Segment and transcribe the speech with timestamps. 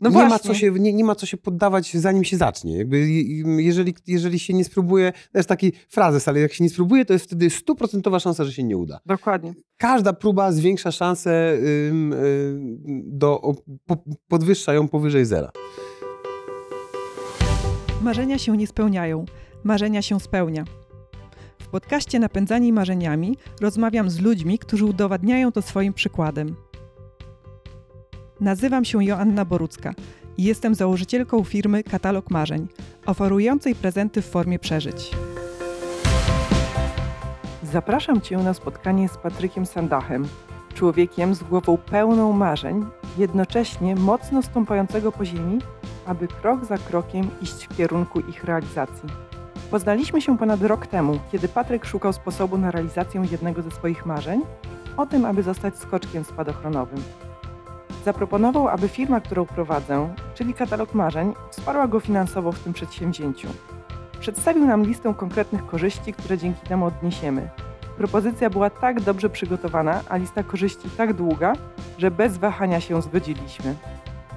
[0.00, 2.78] No nie, ma co się, nie, nie ma co się poddawać, zanim się zacznie.
[2.78, 6.70] Jakby, je- jeżeli, jeżeli się nie spróbuje, to jest taki frazes, ale jak się nie
[6.70, 9.00] spróbuje, to jest wtedy stuprocentowa szansa, że się nie uda.
[9.06, 9.54] Dokładnie.
[9.76, 11.52] Każda próba zwiększa szansę,
[11.90, 13.40] ym, ym, do,
[13.86, 13.96] po,
[14.28, 15.50] podwyższa ją powyżej zera.
[18.02, 19.24] Marzenia się nie spełniają,
[19.64, 20.64] marzenia się spełnia.
[21.62, 26.56] W podcaście Napędzani Marzeniami rozmawiam z ludźmi, którzy udowadniają to swoim przykładem.
[28.40, 29.94] Nazywam się Joanna Borucka
[30.36, 32.68] i jestem założycielką firmy Katalog Marzeń,
[33.06, 35.10] oferującej prezenty w formie przeżyć.
[37.62, 40.28] Zapraszam Cię na spotkanie z Patrykiem Sandachem,
[40.74, 42.86] człowiekiem z głową pełną marzeń,
[43.18, 45.58] jednocześnie mocno stąpającego po ziemi,
[46.06, 49.08] aby krok za krokiem iść w kierunku ich realizacji.
[49.70, 54.42] Poznaliśmy się ponad rok temu, kiedy Patryk szukał sposobu na realizację jednego ze swoich marzeń,
[54.96, 57.02] o tym, aby zostać skoczkiem spadochronowym.
[58.06, 63.48] Zaproponował, aby firma, którą prowadzę, czyli katalog marzeń, wsparła go finansowo w tym przedsięwzięciu.
[64.20, 67.48] Przedstawił nam listę konkretnych korzyści, które dzięki temu odniesiemy.
[67.96, 71.52] Propozycja była tak dobrze przygotowana, a lista korzyści tak długa,
[71.98, 73.74] że bez wahania się zgodziliśmy.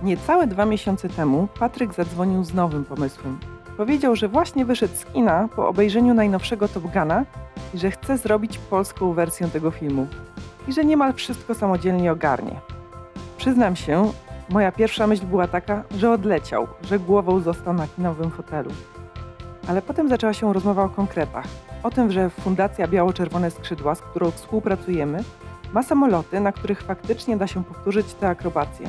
[0.03, 3.39] Niecałe dwa miesiące temu Patryk zadzwonił z nowym pomysłem.
[3.77, 7.25] Powiedział, że właśnie wyszedł z kina po obejrzeniu najnowszego Top Guna
[7.73, 10.07] i że chce zrobić polską wersję tego filmu.
[10.67, 12.78] I że niemal wszystko samodzielnie ogarnie.
[13.39, 14.11] Przyznam się,
[14.49, 18.71] moja pierwsza myśl była taka, że odleciał, że głową został na kinowym fotelu.
[19.67, 21.45] Ale potem zaczęła się rozmowa o konkretach.
[21.83, 25.23] O tym, że Fundacja Biało-Czerwone Skrzydła, z którą współpracujemy,
[25.73, 28.87] ma samoloty, na których faktycznie da się powtórzyć te akrobacje.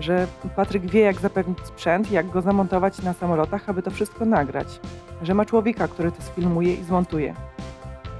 [0.00, 0.26] Że
[0.56, 4.80] Patryk wie, jak zapewnić sprzęt, jak go zamontować na samolotach, aby to wszystko nagrać.
[5.22, 7.34] Że ma człowieka, który to sfilmuje i zmontuje.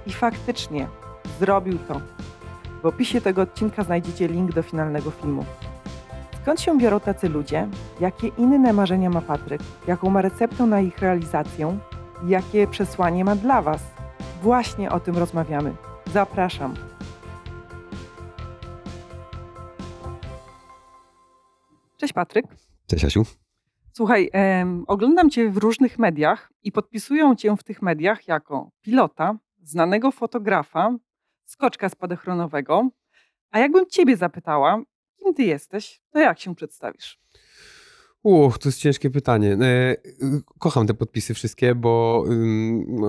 [0.07, 0.89] I faktycznie
[1.41, 2.18] zrobił to.
[2.83, 5.45] W opisie tego odcinka znajdziecie link do finalnego filmu.
[6.43, 7.69] Skąd się biorą tacy ludzie?
[8.01, 9.63] Jakie inne marzenia ma Patryk?
[9.87, 11.79] Jaką ma receptę na ich realizację?
[12.27, 13.83] Jakie przesłanie ma dla Was?
[14.43, 15.75] Właśnie o tym rozmawiamy.
[16.13, 16.75] Zapraszam.
[21.97, 22.47] Cześć Patryk.
[22.87, 23.23] Cześć Asiu.
[23.93, 29.35] Słuchaj, em, oglądam Cię w różnych mediach i podpisują Cię w tych mediach jako pilota,
[29.63, 30.97] znanego fotografa,
[31.49, 32.89] skoczka spadochronowego.
[33.51, 34.83] A jakbym Ciebie zapytała,
[35.17, 37.19] kim Ty jesteś, to jak się przedstawisz?
[38.23, 39.53] Uch, to jest ciężkie pytanie.
[39.63, 39.97] E,
[40.59, 42.25] Kocham te podpisy wszystkie, bo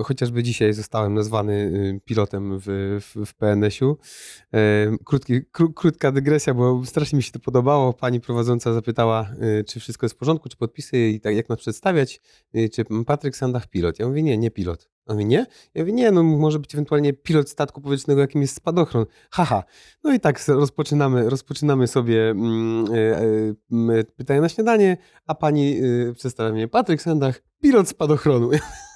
[0.04, 2.64] chociażby dzisiaj zostałem nazwany y, pilotem w,
[3.00, 3.98] w, w PNS-u.
[4.54, 7.92] E, Krótki, kró, krótka dygresja, bo strasznie mi się to podobało.
[7.92, 9.30] Pani prowadząca zapytała,
[9.60, 12.20] y, czy wszystko jest w porządku, czy podpisy i tak jak nas przedstawiać,
[12.56, 13.98] y, czy Patryk Sandach pilot.
[13.98, 14.88] Ja mówię, nie, nie pilot.
[15.10, 15.46] A mówi, nie?
[15.74, 19.06] Ja mówię, nie, no może być ewentualnie pilot statku powietrznego, jakim jest spadochron.
[19.30, 19.64] Haha.
[20.04, 23.22] No i tak rozpoczynamy, rozpoczynamy sobie mm, e, e,
[23.72, 28.50] m, pytania na śniadanie, a pani y, przedstawia mnie Patryk Sandach, pilot spadochronu.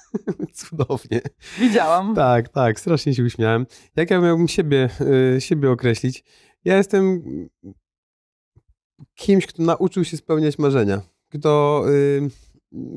[0.53, 1.21] Cudownie.
[1.59, 2.15] Widziałam.
[2.15, 3.65] Tak, tak, strasznie się uśmiałem.
[3.95, 4.89] Jak ja miałbym siebie,
[5.37, 6.23] y, siebie określić?
[6.65, 7.23] Ja jestem
[9.15, 11.01] kimś, kto nauczył się spełniać marzenia.
[11.29, 12.29] Kto y,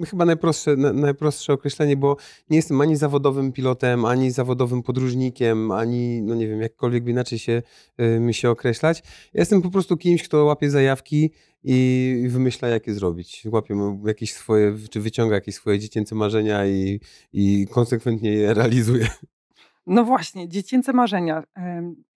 [0.06, 2.16] chyba najprostsze, na, najprostsze określenie, bo
[2.50, 7.38] nie jestem ani zawodowym pilotem, ani zawodowym podróżnikiem, ani, no nie wiem, jakkolwiek by inaczej
[7.38, 7.62] się,
[8.00, 9.02] y, mi się określać.
[9.34, 11.30] Ja jestem po prostu kimś, kto łapie zajawki
[11.64, 13.46] i wymyśla, jak je zrobić.
[13.52, 17.00] Łapie jakieś swoje, czy wyciąga jakieś swoje dziecięce marzenia i,
[17.32, 19.08] i konsekwentnie je realizuje.
[19.86, 21.42] No właśnie, dziecięce marzenia.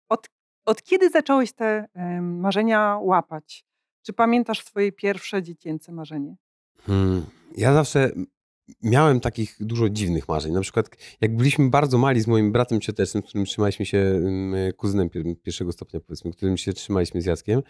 [0.08, 0.30] Od,
[0.64, 1.86] od kiedy zacząłeś te
[2.20, 3.64] marzenia łapać?
[4.02, 6.36] Czy pamiętasz swoje pierwsze dziecięce marzenie?
[6.86, 7.26] Hmm.
[7.56, 8.10] Ja zawsze
[8.82, 10.52] miałem takich dużo dziwnych marzeń.
[10.52, 10.90] Na przykład,
[11.20, 15.72] jak byliśmy bardzo mali z moim bratem ciotecznym, którym trzymaliśmy się, ym, kuzynem pier- pierwszego
[15.72, 17.62] stopnia, powiedzmy, którym się trzymaliśmy z Jackiem,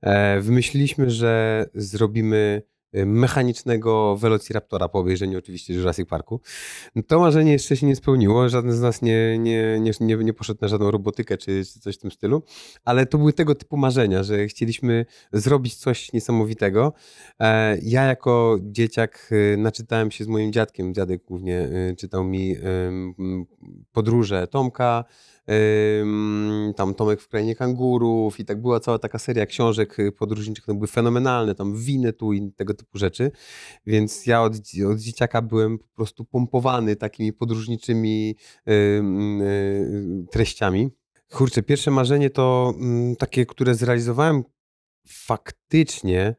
[0.00, 6.40] e, wymyśliliśmy, że zrobimy e, mechanicznego Velociraptora po obejrzeniu oczywiście Jurassic Parku.
[7.06, 8.48] To marzenie jeszcze się nie spełniło.
[8.48, 11.96] Żaden z nas nie, nie, nie, nie, nie poszedł na żadną robotykę czy, czy coś
[11.96, 12.42] w tym stylu,
[12.84, 16.92] ale to były tego typu marzenia, że chcieliśmy zrobić coś niesamowitego.
[17.40, 20.94] E, Ja jako dzieciak e, naczytałem się z moim dziadkiem.
[20.94, 22.56] Dziadek głównie e, czytał mi
[23.92, 25.04] podróże Tomka,
[26.76, 30.78] tam Tomek w krainie kangurów i tak była cała taka seria książek e, podróżniczych, one
[30.78, 33.30] były fenomenalne, tam winy tu i tego typu rzeczy.
[33.86, 34.52] Więc ja od,
[34.92, 38.36] od dzieciaka byłem po prostu pompowany takimi podróżniczymi
[38.66, 38.72] e,
[40.30, 40.90] treściami.
[41.32, 44.44] Kurczę, pierwsze marzenie to mm, takie, które zrealizowałem
[45.08, 46.34] faktycznie,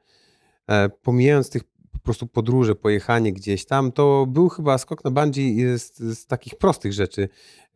[0.68, 1.64] e, pomijając tych
[2.02, 7.30] prostu podróże, pojechanie gdzieś tam, to był chyba skok na bungee z, takich prostych rzeczy,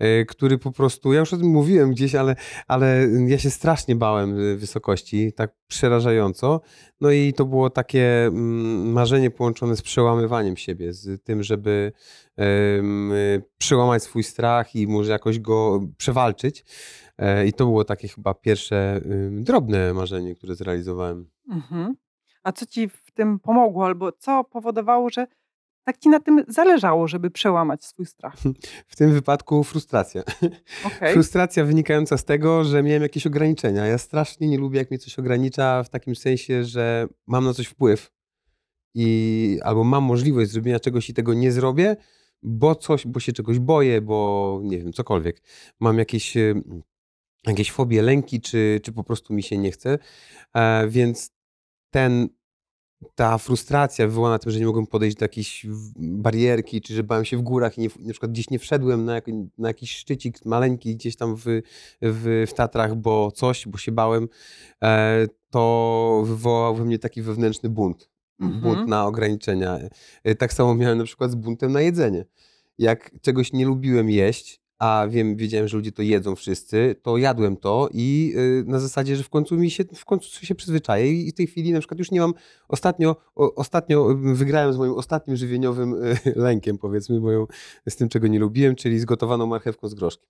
[0.04, 2.36] y, który po prostu, ja już o tym mówiłem gdzieś, ale,
[2.68, 6.62] ale ja się strasznie bałem y, wysokości, tak przerażająco.
[7.02, 11.92] No i to było takie mm, marzenie połączone z przełamywaniem siebie, z tym, żeby
[12.38, 13.12] um,
[13.58, 16.66] przełamać swój strach i może jakoś go przewalczyć.
[17.18, 19.02] E, I to było takie chyba pierwsze
[19.32, 21.30] drobne marzenie, które zrealizowałem.
[21.52, 21.96] Mhm.
[22.44, 25.28] A co ci tym pomogło, albo co powodowało, że
[25.84, 28.36] tak ci na tym zależało, żeby przełamać swój strach?
[28.88, 30.24] W tym wypadku frustracja.
[30.86, 31.14] Okay.
[31.14, 33.86] Frustracja wynikająca z tego, że miałem jakieś ograniczenia.
[33.86, 37.68] Ja strasznie nie lubię, jak mnie coś ogranicza, w takim sensie, że mam na coś
[37.68, 38.12] wpływ
[38.94, 41.96] i albo mam możliwość zrobienia czegoś i tego nie zrobię,
[42.44, 45.42] bo coś, bo się czegoś boję, bo nie wiem, cokolwiek.
[45.80, 46.34] Mam jakieś
[47.48, 50.00] jakieś fobie, lęki, czy, czy po prostu mi się nie chce.
[50.54, 51.32] E, więc
[51.90, 52.30] ten,
[53.16, 55.66] ta frustracja wywołana tym, że nie mogłem podejść do jakiejś
[55.98, 59.22] barierki, czy że bałem się w górach i nie, na przykład gdzieś nie wszedłem na,
[59.58, 61.44] na jakiś szczycik maleńki gdzieś tam w,
[62.02, 64.28] w, w Tatrach, bo coś, bo się bałem,
[64.84, 68.10] e, to wywołał we mnie taki wewnętrzny bunt.
[68.40, 68.62] Mhm.
[68.62, 69.80] Bunt na ograniczenia.
[70.24, 72.26] E, tak samo miałem na przykład z buntem na jedzenie.
[72.78, 77.58] Jak czegoś nie lubiłem jeść, a wiem, wiedziałem, że ludzie to jedzą wszyscy, to jadłem
[77.58, 81.32] to i y, na zasadzie, że w końcu mi się, w końcu się przyzwyczaję i
[81.32, 82.34] w tej chwili na przykład już nie mam,
[82.68, 87.48] ostatnio, ostatnio wygrałem z moim ostatnim żywieniowym y, lękiem, powiedzmy, moją,
[87.90, 90.30] z tym, czego nie lubiłem, czyli z gotowaną marchewką z groszkiem.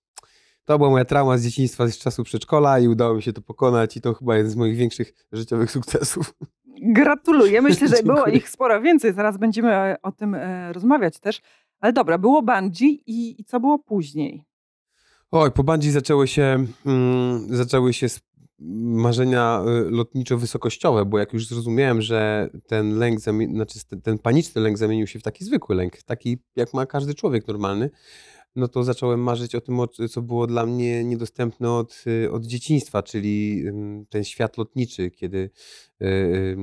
[0.66, 3.98] To była moja trauma z dzieciństwa, z czasu przedszkola i udało mi się to pokonać
[3.98, 6.34] i to chyba jeden z moich większych życiowych sukcesów.
[6.82, 7.62] Gratuluję.
[7.62, 9.14] Myślę, że było ich sporo więcej.
[9.14, 11.42] Zaraz będziemy o tym e, rozmawiać też.
[11.80, 14.44] Ale dobra, było bungee i, i co było później?
[15.32, 18.08] Oj, po bungee zaczęły się, mm, zaczęły się
[18.60, 25.08] marzenia y, lotniczo-wysokościowe, bo jak już zrozumiałem, że ten lęk, znaczy ten paniczny lęk zamienił
[25.08, 27.90] się w taki zwykły lęk, taki jak ma każdy człowiek normalny,
[28.56, 29.80] no to zacząłem marzyć o tym,
[30.10, 33.64] co było dla mnie niedostępne od, y, od dzieciństwa, czyli
[34.10, 35.50] ten świat lotniczy, kiedy
[36.02, 36.58] y,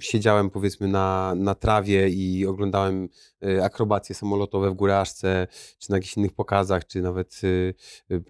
[0.00, 3.08] siedziałem powiedzmy na, na trawie i oglądałem
[3.44, 5.46] y, akrobacje samolotowe w Góraszce,
[5.78, 7.40] czy na jakichś innych pokazach, czy nawet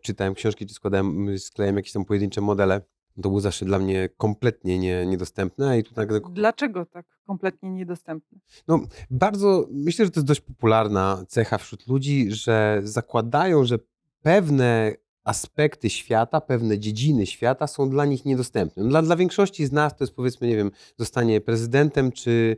[0.03, 2.81] czytałem książki, czy składałem, sklejałem jakieś tam pojedyncze modele
[3.17, 5.79] to było zawsze dla mnie kompletnie nie, niedostępne.
[5.79, 6.21] I tu nagle...
[6.31, 8.39] Dlaczego tak kompletnie niedostępne?
[8.69, 8.81] No,
[9.11, 13.79] bardzo, myślę, że to jest dość popularna cecha wśród ludzi, że zakładają, że
[14.23, 18.85] pewne aspekty świata, pewne dziedziny świata są dla nich niedostępne.
[18.85, 22.57] Dla, dla większości z nas to jest powiedzmy, nie wiem, zostanie prezydentem, czy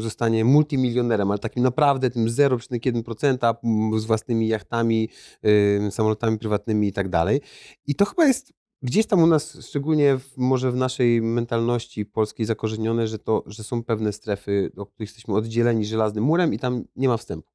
[0.00, 5.08] zostanie multimilionerem, ale takim naprawdę tym 0,1% z własnymi jachtami,
[5.42, 7.40] yy, samolotami prywatnymi i tak dalej.
[7.86, 12.46] I to chyba jest gdzieś tam u nas, szczególnie w, może w naszej mentalności polskiej
[12.46, 16.84] zakorzenione, że, to, że są pewne strefy, do których jesteśmy oddzieleni żelaznym murem i tam
[16.96, 17.50] nie ma wstępu.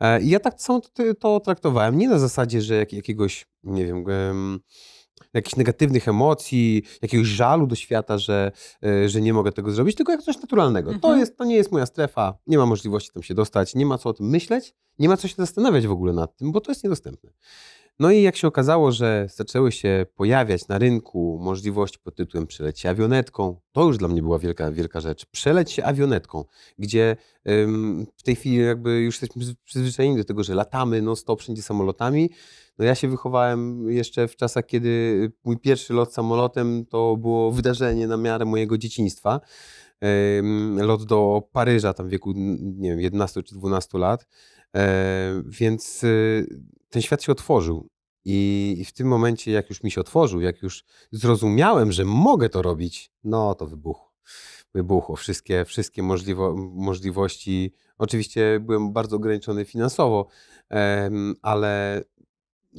[0.00, 3.86] E, I ja tak samo to, to traktowałem, nie na zasadzie, że jak, jakiegoś, nie
[3.86, 4.60] wiem, um,
[5.34, 8.52] jakichś negatywnych emocji, jakiegoś żalu do świata, że,
[8.84, 10.90] e, że nie mogę tego zrobić, tylko jak coś naturalnego.
[10.90, 11.00] Mhm.
[11.00, 13.98] To, jest, to nie jest moja strefa, nie ma możliwości tam się dostać, nie ma
[13.98, 16.70] co o tym myśleć, nie ma co się zastanawiać w ogóle nad tym, bo to
[16.70, 17.30] jest niedostępne.
[17.98, 22.80] No i jak się okazało, że zaczęły się pojawiać na rynku możliwości pod tytułem przeleć
[22.80, 25.26] się awionetką, to już dla mnie była wielka, wielka rzecz.
[25.26, 26.44] Przeleć się awionetką,
[26.78, 27.16] gdzie
[27.48, 31.62] ym, w tej chwili jakby już jesteśmy przyzwyczajeni do tego, że latamy non stop wszędzie
[31.62, 32.30] samolotami.
[32.78, 38.06] No ja się wychowałem jeszcze w czasach, kiedy mój pierwszy lot samolotem to było wydarzenie
[38.06, 39.40] na miarę mojego dzieciństwa.
[40.38, 42.32] Ym, lot do Paryża tam w wieku,
[42.62, 44.26] nie wiem, 11 czy 12 lat.
[44.76, 46.46] E, więc y,
[46.94, 47.88] ten świat się otworzył.
[48.24, 52.62] I w tym momencie, jak już mi się otworzył, jak już zrozumiałem, że mogę to
[52.62, 54.12] robić, no to wybuchło.
[54.74, 57.74] Wybuchło wszystkie, wszystkie możliwo, możliwości.
[57.98, 60.28] Oczywiście byłem bardzo ograniczony finansowo,
[61.42, 62.02] ale,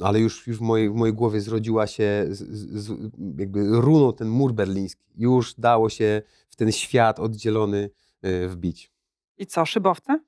[0.00, 2.38] ale już, już w, mojej, w mojej głowie zrodziła się, z,
[2.84, 2.92] z,
[3.38, 5.04] jakby runął ten mur berliński.
[5.16, 7.90] Już dało się w ten świat oddzielony
[8.24, 8.92] y, wbić.
[9.38, 10.20] I co, szybowce?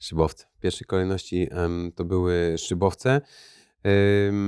[0.00, 0.46] Szybowce.
[0.58, 1.48] W pierwszej kolejności
[1.94, 3.20] to były szybowce.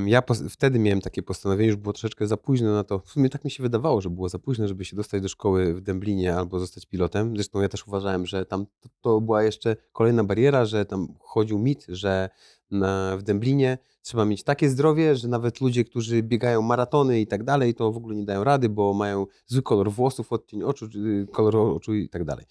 [0.06, 2.99] Ja wtedy miałem takie postanowienie, już było troszeczkę za późno na to.
[2.99, 5.75] W sumie tak mi się wydawało, że było za późno, żeby się dostać do szkoły
[5.75, 7.37] w Dęblinie albo zostać pilotem.
[7.37, 11.59] Zresztą ja też uważałem, że tam to, to była jeszcze kolejna bariera, że tam chodził
[11.59, 12.30] mit, że
[12.71, 17.44] na, w Dęblinie trzeba mieć takie zdrowie, że nawet ludzie, którzy biegają maratony i tak
[17.44, 20.88] dalej, to w ogóle nie dają rady, bo mają zły kolor włosów, odcień oczu,
[21.32, 22.44] kolor oczu i tak dalej.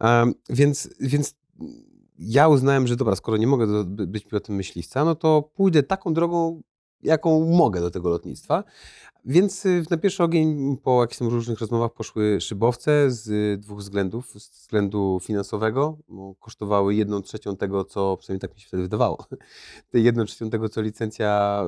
[0.00, 1.34] Um, więc, więc
[2.18, 6.62] ja uznałem, że dobra, skoro nie mogę być pilotem myśliwca, no to pójdę taką drogą,
[7.02, 8.64] jaką mogę do tego lotnictwa.
[9.24, 14.30] Więc y, na pierwszy ogień po jakichś tam różnych rozmowach poszły szybowce z dwóch względów.
[14.30, 15.98] Z względu finansowego,
[16.40, 19.26] kosztowały jedną trzecią tego, co przynajmniej tak mi się wtedy wydawało,
[19.92, 21.64] jedną trzecią tego, co licencja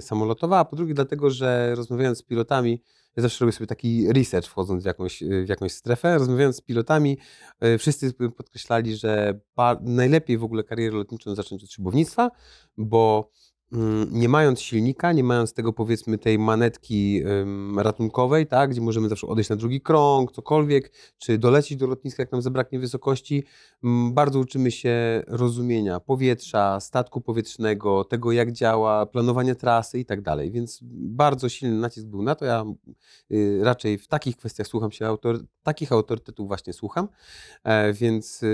[0.00, 2.82] samolotowa, a po drugie dlatego, że rozmawiając z pilotami,
[3.16, 6.18] ja zawsze robię sobie taki research wchodząc w jakąś, w jakąś strefę.
[6.18, 7.18] Rozmawiając z pilotami,
[7.64, 9.40] y, wszyscy podkreślali, że
[9.80, 12.30] najlepiej w ogóle karierę lotniczą zacząć od szybownictwa,
[12.76, 13.30] bo
[14.10, 17.22] nie mając silnika, nie mając tego powiedzmy tej manetki
[17.76, 22.32] ratunkowej, tak, gdzie możemy zawsze odejść na drugi krąg, cokolwiek, czy dolecieć do lotniska, jak
[22.32, 23.44] nam zabraknie wysokości,
[23.84, 30.22] mm, bardzo uczymy się rozumienia powietrza, statku powietrznego, tego jak działa, planowania trasy i tak
[30.22, 30.50] dalej.
[30.50, 32.44] Więc bardzo silny nacisk był na to.
[32.44, 32.64] Ja
[33.32, 37.08] y, raczej w takich kwestiach słucham się autor, takich autorytetów właśnie słucham,
[37.64, 38.44] e, więc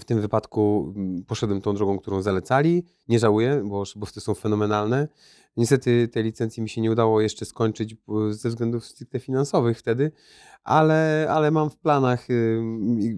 [0.00, 2.84] w tym wypadku mm, poszedłem tą drogą, którą zalecali.
[3.08, 5.08] Nie żałuję, bo szybowce są fenomenalne.
[5.56, 7.96] Niestety tej licencji mi się nie udało jeszcze skończyć
[8.30, 10.12] ze względów stricte finansowych wtedy,
[10.64, 12.26] ale, ale mam w planach,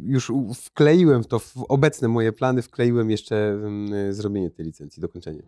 [0.03, 3.61] już wkleiłem w to, w obecne moje plany, wkleiłem jeszcze
[4.11, 5.43] zrobienie tej licencji, dokończenie.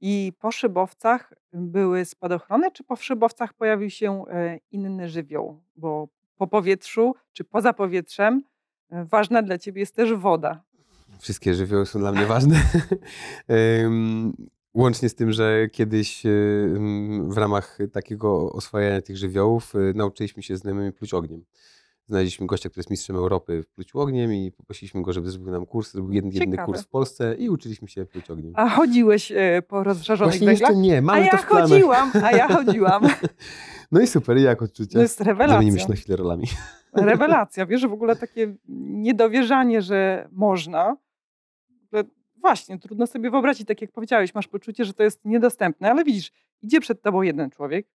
[0.00, 5.60] I po szybowcach były spadochrony, czy po szybowcach pojawił się e, inny żywioł?
[5.76, 8.42] Bo po powietrzu, czy poza powietrzem,
[8.90, 10.62] ważna dla ciebie jest też woda.
[11.18, 12.60] Wszystkie żywioły są dla mnie ważne.
[14.74, 20.56] Łącznie z tym, że kiedyś ym, w ramach takiego oswajania tych żywiołów y, nauczyliśmy się
[20.56, 21.44] z znajomymi pluć ogniem.
[22.06, 25.66] Znaleźliśmy gościa, który jest mistrzem Europy w pluciu ogniem i poprosiliśmy go, żeby zrobił nam
[25.66, 25.92] kurs.
[25.92, 28.52] Zrobił jeden, jedyny kurs w Polsce i uczyliśmy się pluć ogniem.
[28.56, 30.70] A chodziłeś e, po rozżarzonych Właśnie węglach?
[30.70, 33.08] jeszcze nie, A mamy ja to w chodziłam, a ja chodziłam.
[33.92, 34.92] No i super, i jak odczucia?
[34.92, 35.78] To jest Zamienimy rewelacja.
[35.78, 36.44] się na chwilę rolami.
[36.92, 37.66] Rewelacja.
[37.66, 40.96] Wiesz, w ogóle takie niedowierzanie, że można.
[42.40, 46.32] Właśnie, trudno sobie wyobrazić, tak jak powiedziałeś, masz poczucie, że to jest niedostępne, ale widzisz,
[46.62, 47.86] idzie przed tobą jeden człowiek,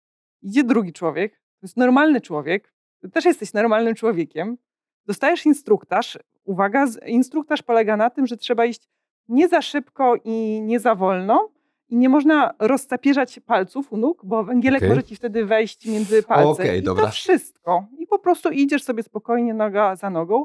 [0.42, 4.58] idzie drugi człowiek, to jest normalny człowiek, ty też jesteś normalnym człowiekiem,
[5.06, 6.18] dostajesz instruktaż.
[6.44, 8.88] Uwaga, instruktaż polega na tym, że trzeba iść
[9.28, 11.48] nie za szybko i nie za wolno,
[11.88, 14.88] i nie można rozcapierzać palców u nóg, bo węgielek Okej.
[14.88, 16.62] może ci wtedy wejść między palce.
[16.62, 17.04] Okej, I dobra.
[17.04, 17.86] to wszystko.
[17.98, 20.44] I po prostu idziesz sobie spokojnie noga za nogą,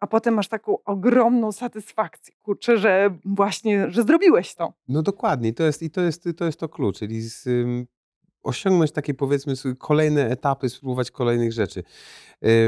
[0.00, 4.72] a potem masz taką ogromną satysfakcję, kurczę, że właśnie, że zrobiłeś to.
[4.88, 7.48] No dokładnie, I to jest, i to jest, to jest to klucz, czyli z,
[8.42, 11.82] osiągnąć takie powiedzmy kolejne etapy, spróbować kolejnych rzeczy.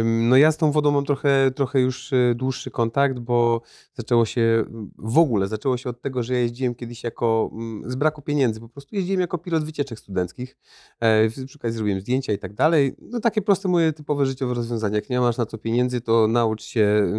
[0.05, 3.62] No ja z tą wodą mam trochę, trochę już y, dłuższy kontakt, bo
[3.95, 4.64] zaczęło się
[4.99, 8.61] w ogóle, zaczęło się od tego, że ja jeździłem kiedyś jako, mm, z braku pieniędzy,
[8.61, 10.57] po prostu jeździłem jako pilot wycieczek studenckich,
[11.00, 12.97] e, przy okazji zrobiłem zdjęcia i tak dalej.
[13.00, 14.97] No takie proste moje typowe życiowe rozwiązania.
[14.97, 17.12] Jak nie masz na to pieniędzy, to naucz się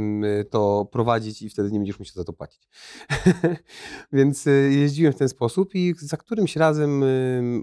[0.50, 2.68] to prowadzić i wtedy nie będziesz musiał za to płacić.
[4.14, 7.04] Więc y, jeździłem w ten sposób i za którymś razem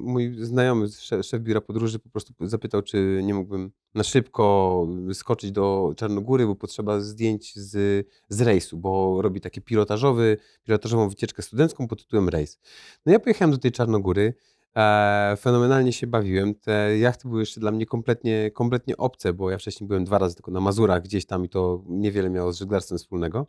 [0.00, 5.52] mój znajomy, szef, szef biura podróży po prostu zapytał, czy nie mógłbym na szybko skoczyć
[5.52, 11.88] do Czarnogóry, bo potrzeba zdjęć z, z rejsu, bo robi taki pilotażowy, pilotażową wycieczkę studencką
[11.88, 12.58] pod tytułem rejs.
[13.06, 14.34] No ja pojechałem do tej Czarnogóry,
[14.76, 16.54] e, fenomenalnie się bawiłem.
[16.54, 20.34] Te jachty były jeszcze dla mnie kompletnie, kompletnie obce, bo ja wcześniej byłem dwa razy
[20.34, 23.46] tylko na Mazurach gdzieś tam i to niewiele miało z żeglarstwem wspólnego.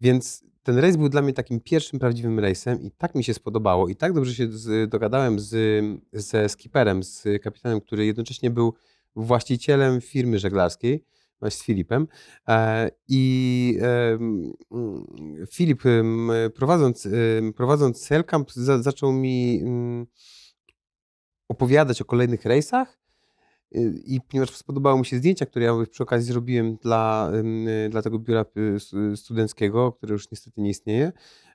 [0.00, 3.88] Więc ten rejs był dla mnie takim pierwszym prawdziwym rejsem i tak mi się spodobało
[3.88, 8.74] i tak dobrze się z, dogadałem z, ze skipperem, z kapitanem, który jednocześnie był
[9.16, 11.04] właścicielem firmy żeglarskiej,
[11.40, 12.06] właśnie z Filipem.
[12.48, 13.78] E, I
[15.52, 15.82] Filip
[16.54, 17.08] prowadząc,
[17.56, 20.06] prowadząc Sailcamp za, zaczął mi mm,
[21.48, 23.03] opowiadać o kolejnych rejsach
[24.04, 27.30] i ponieważ spodobały mu się zdjęcia, które ja przy okazji zrobiłem dla,
[27.86, 28.44] y, dla tego biura
[28.76, 31.12] y, stu- studenckiego, które już niestety nie istnieje,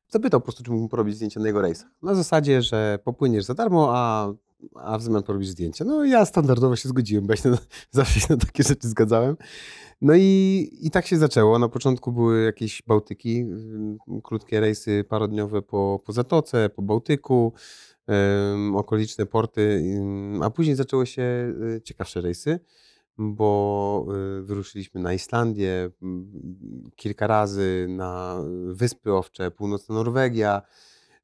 [0.09, 1.89] zapytał po prostu, czy mógłbym porobić zdjęcia na jego rejsach.
[2.03, 4.33] Na zasadzie, że popłyniesz za darmo, a,
[4.75, 5.85] a w zamian porobisz zdjęcia.
[5.85, 7.57] No ja standardowo się zgodziłem, bo ja się na,
[7.91, 9.35] zawsze się na takie rzeczy zgadzałem.
[10.01, 11.59] No i, i tak się zaczęło.
[11.59, 13.45] Na początku były jakieś Bałtyki,
[14.23, 17.53] krótkie rejsy parodniowe po, po Zatoce, po Bałtyku,
[18.75, 19.83] okoliczne porty,
[20.43, 21.21] a później zaczęły się
[21.77, 22.59] y, ciekawsze rejsy,
[23.17, 24.07] bo
[24.39, 25.89] y, wyruszyliśmy na Islandię
[26.95, 30.61] kilka razy, na Wyspy Owcze, północna Norwegia.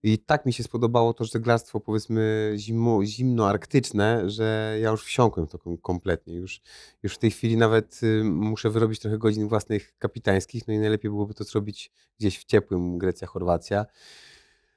[0.04, 5.60] I tak mi się spodobało to żeglarstwo, powiedzmy, zimo, zimnoarktyczne, że ja już wsiąkłem to
[5.60, 6.36] kom- kompletnie.
[6.36, 6.62] Już,
[7.04, 11.12] już w tej chwili nawet y, muszę wyrobić trochę godzin własnych kapitańskich, no i najlepiej
[11.12, 13.86] byłoby to zrobić gdzieś w ciepłym Grecja, Chorwacja.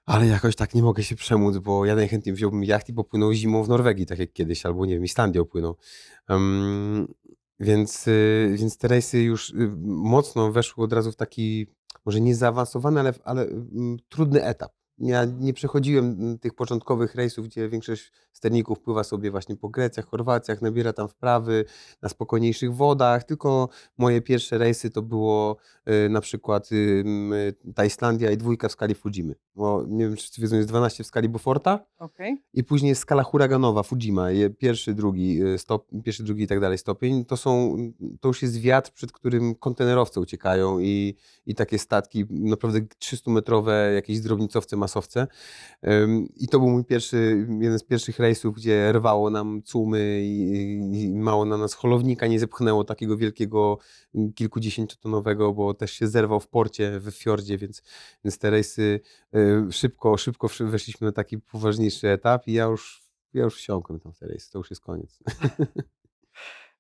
[0.09, 3.65] Ale jakoś tak nie mogę się przemóc, bo ja najchętniej wziąłbym jacht i popłynął zimą
[3.65, 5.77] w Norwegii, tak jak kiedyś, albo nie wiem, Islandię opłynął.
[6.29, 7.15] Em,
[7.61, 11.67] więc, y, więc te rejsy już y, mocno weszły od razu w taki,
[12.07, 14.73] może nie zaawansowany, ale, ale mm, trudny etap.
[15.01, 20.07] Ja nie przechodziłem mm, tych początkowych rejsów, gdzie większość sterników pływa sobie właśnie po Grecjach,
[20.07, 21.65] Chorwacjach, nabiera tam wprawy
[22.03, 25.57] na spokojniejszych wodach, tylko moje pierwsze rejsy to było
[26.07, 27.05] y, na przykład y,
[27.67, 29.35] y, ta Islandia i dwójka w skali Fujimy.
[29.55, 32.43] Bo nie wiem, czy wszyscy wiedzą, jest 12 w skali Beauforta Okej.
[32.55, 34.27] i później jest skala huraganowa Fujima,
[34.59, 37.25] pierwszy, drugi y, stop, pierwszy, drugi i tak dalej stopień.
[37.25, 37.77] To są,
[38.21, 41.15] to już jest wiatr, przed którym kontenerowce uciekają i,
[41.47, 45.27] i takie statki, naprawdę 300-metrowe jakieś drobnicowce, masowce.
[46.37, 51.45] I to był mój pierwszy, jeden z pierwszych rejsów, gdzie rwało nam cumy i, mało
[51.45, 53.79] na nas holownika nie zepchnęło takiego wielkiego,
[54.35, 57.83] kilkudziesięciotonowego, bo też się zerwał w porcie, w fiordzie, więc,
[58.25, 59.01] więc te rejsy
[59.35, 63.03] y, szybko, szybko weszliśmy na taki poważniejszy etap i ja już,
[63.35, 65.19] ja już wsiąkłem tam w te rejsy, to już jest koniec.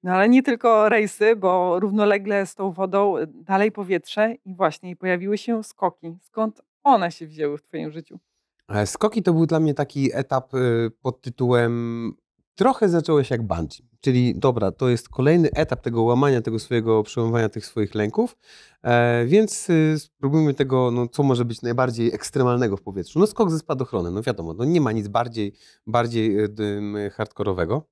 [0.02, 4.96] No ale nie tylko rejsy, bo równolegle z tą wodą y, dalej powietrze i właśnie
[4.96, 6.16] pojawiły się skoki.
[6.22, 8.18] Skąd one się wzięły w twoim życiu?
[8.68, 12.12] E, Skoki to był dla mnie taki etap y, pod tytułem
[12.54, 17.49] trochę zacząłeś jak bungee, czyli dobra, to jest kolejny etap tego łamania, tego swojego przełamywania
[17.49, 18.37] tych swoich lęków,
[19.26, 23.18] więc y, spróbujmy tego, no, co może być najbardziej ekstremalnego w powietrzu.
[23.18, 25.52] No skok ze spadochronem, no wiadomo, no nie ma nic bardziej,
[25.87, 27.88] bardziej y, dym, hardkorowego,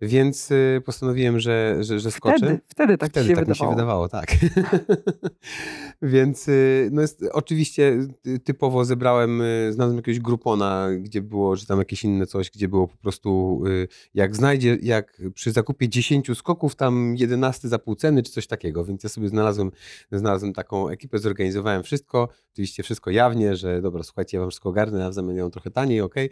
[0.00, 2.36] więc y, postanowiłem, że, że, że skoczę.
[2.38, 3.70] Wtedy, wtedy tak Wtedy się tak wydawało.
[3.70, 4.30] mi się wydawało, tak.
[6.02, 11.66] Więc y, no jest, oczywiście ty- typowo zebrałem, y, znalazłem jakiegoś grupona, gdzie było, czy
[11.66, 16.30] tam jakieś inne coś, gdzie było po prostu, y, jak znajdzie, jak przy zakupie 10
[16.34, 18.84] skoków, tam 11 za pół ceny, czy coś takiego.
[18.84, 19.70] Więc ja sobie znalazłem,
[20.12, 22.28] znalazłem taką ekipę, zorganizowałem wszystko.
[22.52, 25.70] Oczywiście wszystko jawnie, że dobra, słuchajcie, ja wam wszystko ogarnę, a w zamian ją trochę
[25.70, 26.30] taniej, okej.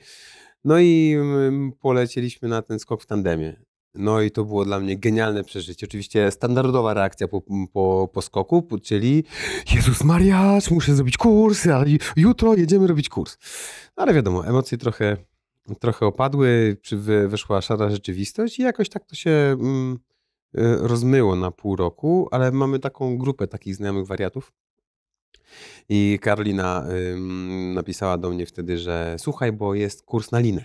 [0.65, 3.57] No i mm, polecieliśmy na ten skok w tandemie.
[3.95, 5.87] No i to było dla mnie genialne przeżycie.
[5.87, 9.25] Oczywiście standardowa reakcja po, po, po skoku, czyli
[9.75, 11.87] Jezus Mariasz, muszę zrobić kurs, ale
[12.17, 13.39] jutro jedziemy robić kurs.
[13.97, 15.17] No ale wiadomo, emocje trochę,
[15.81, 16.77] trochę opadły,
[17.29, 19.99] weszła szara rzeczywistość i jakoś tak to się mm,
[20.81, 24.53] rozmyło na pół roku, ale mamy taką grupę takich znajomych wariatów.
[25.89, 26.85] I Karolina
[27.75, 30.65] napisała do mnie wtedy, że słuchaj, bo jest kurs na linę.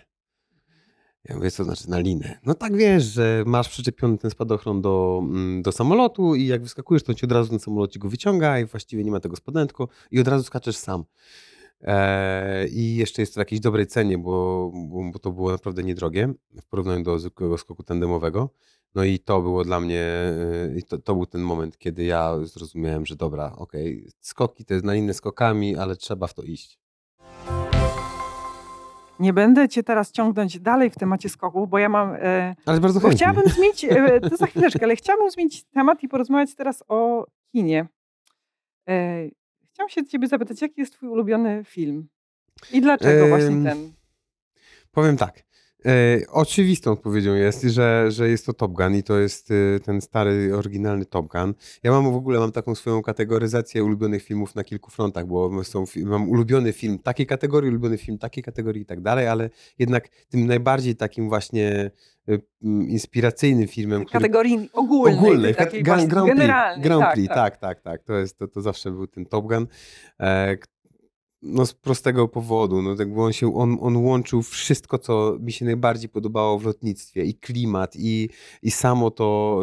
[1.29, 2.39] Ja mówię, co znaczy na linę?
[2.45, 7.03] No tak wiesz, że masz przyczepiony ten spadochron do, mm, do samolotu i jak wyskakujesz,
[7.03, 10.19] to ci od razu ten samolot go wyciąga i właściwie nie ma tego spodenku i
[10.19, 11.03] od razu skaczesz sam.
[11.81, 15.83] E, I jeszcze jest to w jakiejś dobrej cenie, bo, bo, bo to było naprawdę
[15.83, 18.49] niedrogie w porównaniu do zwykłego skoku tandemowego.
[18.95, 20.05] No i to było dla mnie,
[20.77, 24.85] i to, to był ten moment, kiedy ja zrozumiałem, że dobra, okej, skoki to jest
[24.85, 26.79] na inne skokami, ale trzeba w to iść.
[29.19, 32.13] Nie będę cię teraz ciągnąć dalej w temacie skoków, bo ja mam.
[32.13, 33.17] E, Ale bardzo chętnie.
[33.17, 37.87] chciałabym zmienić, e, to za chwileczkę, ale chciałabym zmienić temat i porozmawiać teraz o kinie.
[38.89, 39.27] E,
[39.73, 42.07] chciałam się ciebie zapytać, jaki jest twój ulubiony film?
[42.71, 43.93] I dlaczego właśnie Em, ten?
[44.91, 45.43] Powiem tak.
[45.85, 50.01] E, oczywistą odpowiedzią jest, że, że jest to Top Gun i to jest e, ten
[50.01, 51.53] stary, oryginalny Top Gun.
[51.83, 55.85] Ja mam w ogóle mam taką swoją kategoryzację ulubionych filmów na kilku frontach, bo są,
[55.85, 60.09] fi- mam ulubiony film takiej kategorii, ulubiony film takiej kategorii i tak dalej, ale jednak
[60.29, 61.91] tym najbardziej takim właśnie
[62.27, 66.83] m, inspiracyjnym filmem, który Kategorii ogólnej, ogólnej, takiej kat- właśnie Grand Prix, generalnej.
[66.83, 67.37] Grand tak, Prix, tak.
[67.37, 68.03] tak, tak, tak.
[68.03, 69.67] To, jest, to, to zawsze był ten Top Gun.
[70.19, 70.67] E, k-
[71.43, 75.65] no z prostego powodu, no tak, on, się, on, on łączył wszystko, co mi się
[75.65, 77.23] najbardziej podobało w lotnictwie.
[77.23, 78.29] I klimat, i,
[78.61, 79.61] i samo to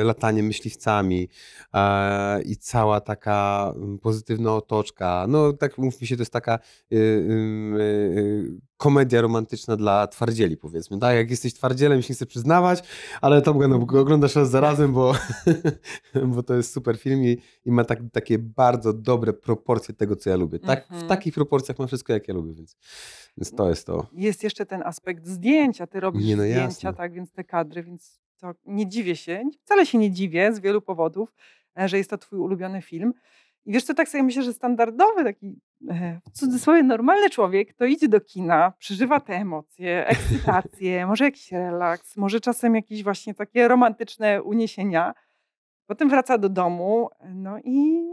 [0.00, 1.28] y, latanie myśliwcami,
[1.74, 5.26] e, i cała taka pozytywna otoczka.
[5.28, 6.58] No tak mówmy się, to jest taka
[6.92, 10.98] y, y, y, komedia romantyczna dla twardzieli, powiedzmy.
[10.98, 12.82] Tak, jak jesteś twardzielem, się nie chcę przyznawać,
[13.20, 15.14] ale Top Gun oglądasz raz za razem, bo,
[16.34, 20.30] bo to jest super film i, i ma tak, takie bardzo dobre proporcje tego, co
[20.30, 20.58] ja lubię.
[20.58, 21.08] Tak, W Mhm.
[21.08, 22.76] takich proporcjach ma wszystko, jak ja lubię, więc,
[23.36, 24.06] więc to jest to.
[24.12, 25.86] Jest jeszcze ten aspekt zdjęcia.
[25.86, 26.94] Ty robisz Nie, no zdjęcia, jasne.
[26.94, 30.80] tak, więc te kadry, więc to nie dziwię się, wcale się nie dziwię z wielu
[30.82, 31.34] powodów,
[31.78, 33.12] e, że jest to twój ulubiony film.
[33.64, 37.84] I wiesz co, tak sobie myślę, że standardowy taki, e, w cudzysłowie normalny człowiek, to
[37.84, 43.68] idzie do kina, przeżywa te emocje, ekscytację, może jakiś relaks, może czasem jakieś właśnie takie
[43.68, 45.14] romantyczne uniesienia.
[45.86, 48.04] Potem wraca do domu, no i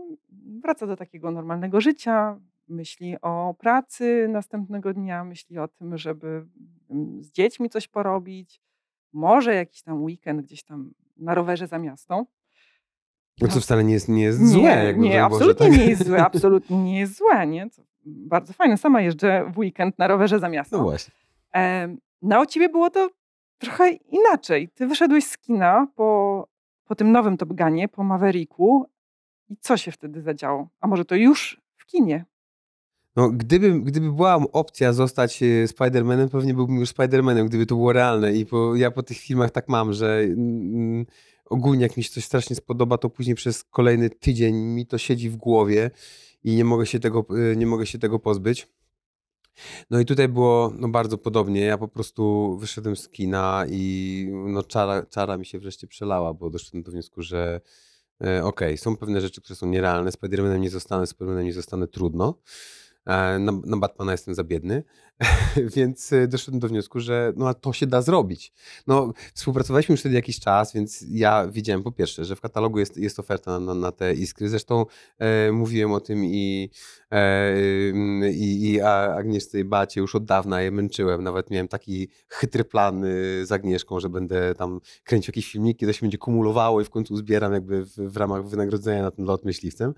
[0.61, 6.45] wraca do takiego normalnego życia, myśli o pracy następnego dnia, myśli o tym, żeby
[6.89, 8.61] mm, z dziećmi coś porobić,
[9.13, 12.25] może jakiś tam weekend gdzieś tam na rowerze za miasto.
[13.41, 14.61] No co wcale nie jest, nie jest złe.
[14.61, 15.77] Nie, jakby nie, Boże, absolutnie tak?
[15.77, 17.69] nie jest złe, absolutnie nie jest złe, nie?
[17.69, 20.77] To bardzo fajne, sama jeżdżę w weekend na rowerze za miasto.
[20.77, 21.13] No właśnie.
[21.51, 23.09] Em, No, u ciebie było to
[23.57, 24.69] trochę inaczej.
[24.75, 26.47] Ty wyszedłeś z kina po,
[26.85, 28.85] po tym nowym Top Gunie, po Mavericku.
[29.49, 30.67] I co się wtedy zadziało?
[30.81, 32.25] A może to już w kinie?
[33.15, 37.93] No, gdyby, gdyby była opcja zostać e, Spider-Manem, pewnie byłbym już Spider-Manem, gdyby to było
[37.93, 38.33] realne.
[38.33, 41.05] I po, ja po tych filmach tak mam, że mm,
[41.49, 45.29] ogólnie jak mi się coś strasznie spodoba, to później przez kolejny tydzień mi to siedzi
[45.29, 45.91] w głowie
[46.43, 48.67] i nie mogę się tego, e, nie mogę się tego pozbyć.
[49.89, 51.61] No i tutaj było no, bardzo podobnie.
[51.61, 56.49] Ja po prostu wyszedłem z kina i no, czara, czara mi się wreszcie przelała, bo
[56.49, 57.61] doszedłem do wniosku, że
[58.23, 60.11] e, okej, są pewne rzeczy, które są nierealne.
[60.11, 62.39] Spider-Manem nie zostanę, Spider-Manem nie zostanę, trudno.
[63.05, 64.83] E, Na, na Batmana jestem za biedny,
[65.75, 68.53] więc e, doszedłem do wniosku, że no, a to się da zrobić.
[68.87, 72.97] No, współpracowaliśmy już wtedy jakiś czas, więc ja widziałem po pierwsze, że w katalogu jest,
[72.97, 74.49] jest oferta na, na te iskry.
[74.49, 74.85] Zresztą
[75.19, 76.69] e, mówiłem o tym i,
[77.11, 77.53] e,
[78.31, 81.23] i, i Agnieszce i Bacie już od dawna je męczyłem.
[81.23, 85.93] Nawet miałem taki chytry plan y, z Agnieszką, że będę tam kręcił jakieś filmiki, to
[85.93, 89.45] się będzie kumulowało i w końcu zbieram jakby w, w ramach wynagrodzenia na ten lot
[89.45, 89.93] myśliwcem.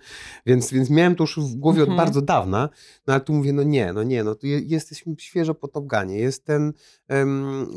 [0.45, 2.07] Więc, więc miałem to już w głowie od Mhm.
[2.07, 2.69] bardzo dawna,
[3.07, 5.85] no ale tu mówię, no nie, no nie, no tu je, jesteśmy świeżo po Top
[5.87, 6.73] Gunie, jest ten,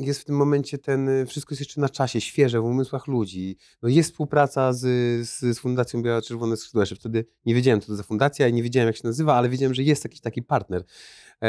[0.00, 3.56] jest w tym momencie ten, y, wszystko jest jeszcze na czasie, świeże w umysłach ludzi,
[3.82, 4.80] no jest współpraca z,
[5.28, 8.62] z, Fundacją Biała Czerwone Skrzydła, jeszcze wtedy nie wiedziałem, co to za fundacja i nie
[8.62, 10.84] wiedziałem, jak się nazywa, ale wiedziałem, że jest jakiś taki partner,
[11.40, 11.48] e,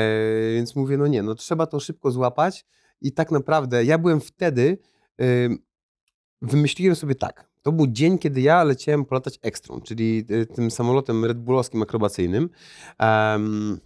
[0.54, 2.66] więc mówię, no nie, no trzeba to szybko złapać.
[3.02, 4.78] I tak naprawdę ja byłem wtedy,
[5.22, 5.58] ym,
[6.42, 7.50] wymyśliłem sobie tak.
[7.62, 12.50] To był dzień, kiedy ja leciałem polatać ekstrą, czyli y, tym samolotem Red Bullowskim akrobacyjnym.
[13.00, 13.80] Em,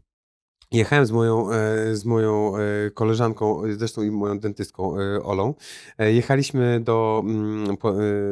[0.72, 5.54] Jechałem z moją, e, z moją e, koleżanką, zresztą i moją dentystką e, Olą.
[6.00, 7.78] Jechaliśmy do, mm,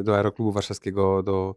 [0.04, 1.56] do aeroklubu warszawskiego, do,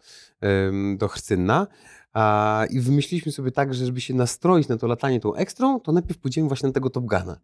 [0.96, 1.66] do Hrcynna.
[2.12, 5.92] A, I wymyśliliśmy sobie tak, że żeby się nastroić na to latanie tą ekstrą, to
[5.92, 7.40] najpierw pójdziemy właśnie na tego Top Guna.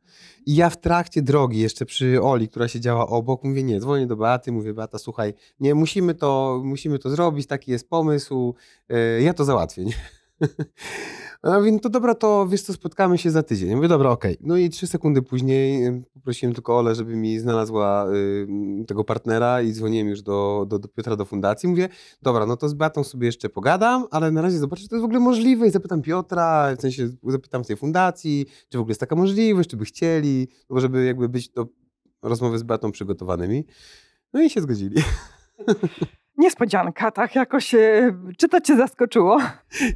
[0.47, 4.17] I ja w trakcie drogi, jeszcze przy Oli, która siedziała obok, mówię, nie, dzwonię do
[4.17, 8.55] Beaty, mówię, Beata, słuchaj, nie, musimy to, musimy to zrobić, taki jest pomysł,
[9.21, 9.85] ja to załatwię.
[9.85, 9.93] Nie?
[11.43, 13.69] A więc to dobra, to wiesz co, spotkamy się za tydzień.
[13.69, 14.37] Ja mówię, dobra, okej.
[14.41, 18.07] No i trzy sekundy później poprosiłem tylko Olę, żeby mi znalazła
[18.81, 21.69] y, tego partnera i dzwoniłem już do, do, do Piotra, do fundacji.
[21.69, 21.89] Mówię,
[22.23, 25.03] dobra, no to z Beatą sobie jeszcze pogadam, ale na razie zobaczę, czy to jest
[25.03, 29.01] w ogóle możliwe i zapytam Piotra, w sensie zapytam tej fundacji, czy w ogóle jest
[29.01, 31.67] taka możliwość, czy by chcieli, no bo żeby jakby być do
[32.23, 33.65] rozmowy z Beatą przygotowanymi.
[34.33, 35.03] No i się zgodzili.
[36.39, 37.75] Niespodzianka, tak jakoś.
[37.75, 39.39] e, Czy to cię zaskoczyło?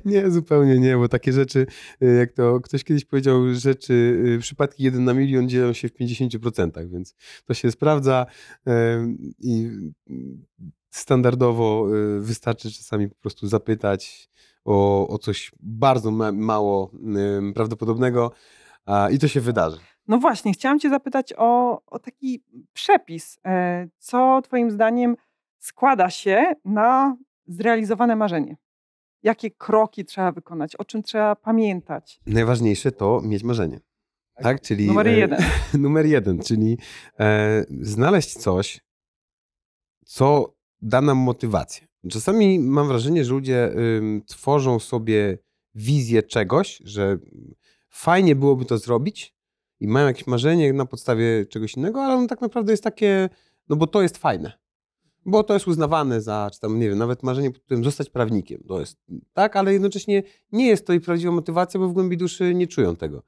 [0.04, 1.66] Nie, zupełnie nie, bo takie rzeczy,
[2.02, 3.92] y, jak to ktoś kiedyś powiedział, rzeczy,
[4.36, 8.26] y, przypadki 1 na milion dzielą się w 50%, więc to się sprawdza
[9.38, 9.70] i
[10.90, 11.86] standardowo
[12.18, 14.30] wystarczy czasami po prostu zapytać
[14.64, 16.90] o, o coś bardzo ma, mało
[17.54, 18.32] prawdopodobnego
[18.86, 19.78] a, i to się wydarzy.
[20.08, 23.38] No właśnie, chciałam cię zapytać o, o taki przepis.
[23.46, 25.16] E, Co twoim zdaniem
[25.60, 28.56] składa się na zrealizowane marzenie?
[29.22, 30.76] Jakie kroki trzeba wykonać?
[30.76, 32.20] O czym trzeba pamiętać?
[32.26, 33.80] Najważniejsze to mieć marzenie.
[34.34, 35.40] Tak, czyli Numer e, jeden.
[35.82, 36.78] numer jeden, czyli
[37.20, 38.80] e, znaleźć coś,
[40.04, 41.86] co da nam motywację.
[42.10, 45.38] Czasami mam wrażenie, że ludzie ym, tworzą sobie
[45.74, 47.18] wizję czegoś, że
[47.88, 49.34] fajnie byłoby to zrobić
[49.80, 53.28] i mają jakieś marzenie na podstawie czegoś innego, ale ono tak naprawdę jest takie,
[53.68, 54.52] no bo to jest fajne.
[55.26, 58.62] Bo to jest uznawane za, czy tam, nie wiem, nawet marzenie pod tytułem zostać prawnikiem.
[58.68, 58.98] To jest
[59.32, 62.96] tak, ale jednocześnie nie jest to ich prawdziwa motywacja, bo w głębi duszy nie czują
[62.96, 63.22] tego.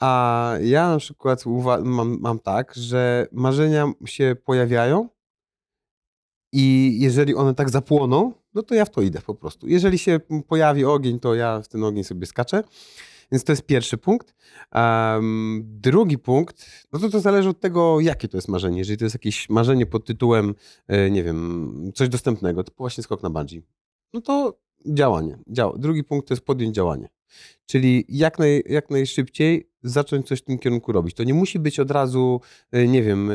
[0.00, 1.44] A ja na przykład
[1.82, 5.08] mam, mam tak, że marzenia się pojawiają
[6.52, 9.68] i jeżeli one tak zapłoną, no to ja w to idę po prostu.
[9.68, 12.64] Jeżeli się pojawi ogień, to ja w ten ogień sobie skaczę.
[13.34, 14.34] Więc to jest pierwszy punkt.
[14.72, 18.78] Em, drugi punkt, no to to zależy od tego, jakie to jest marzenie.
[18.78, 20.54] Jeżeli to jest jakieś marzenie pod tytułem,
[20.88, 23.62] e, nie wiem, coś dostępnego, typu właśnie skok na bungee,
[24.12, 25.38] no to działanie.
[25.46, 25.78] Dział.
[25.78, 27.08] Drugi punkt to jest podjąć działanie.
[27.66, 31.14] Czyli jak, naj, jak najszybciej zacząć coś w tym kierunku robić.
[31.14, 32.40] To nie musi być od razu,
[32.72, 33.34] e, nie wiem, e,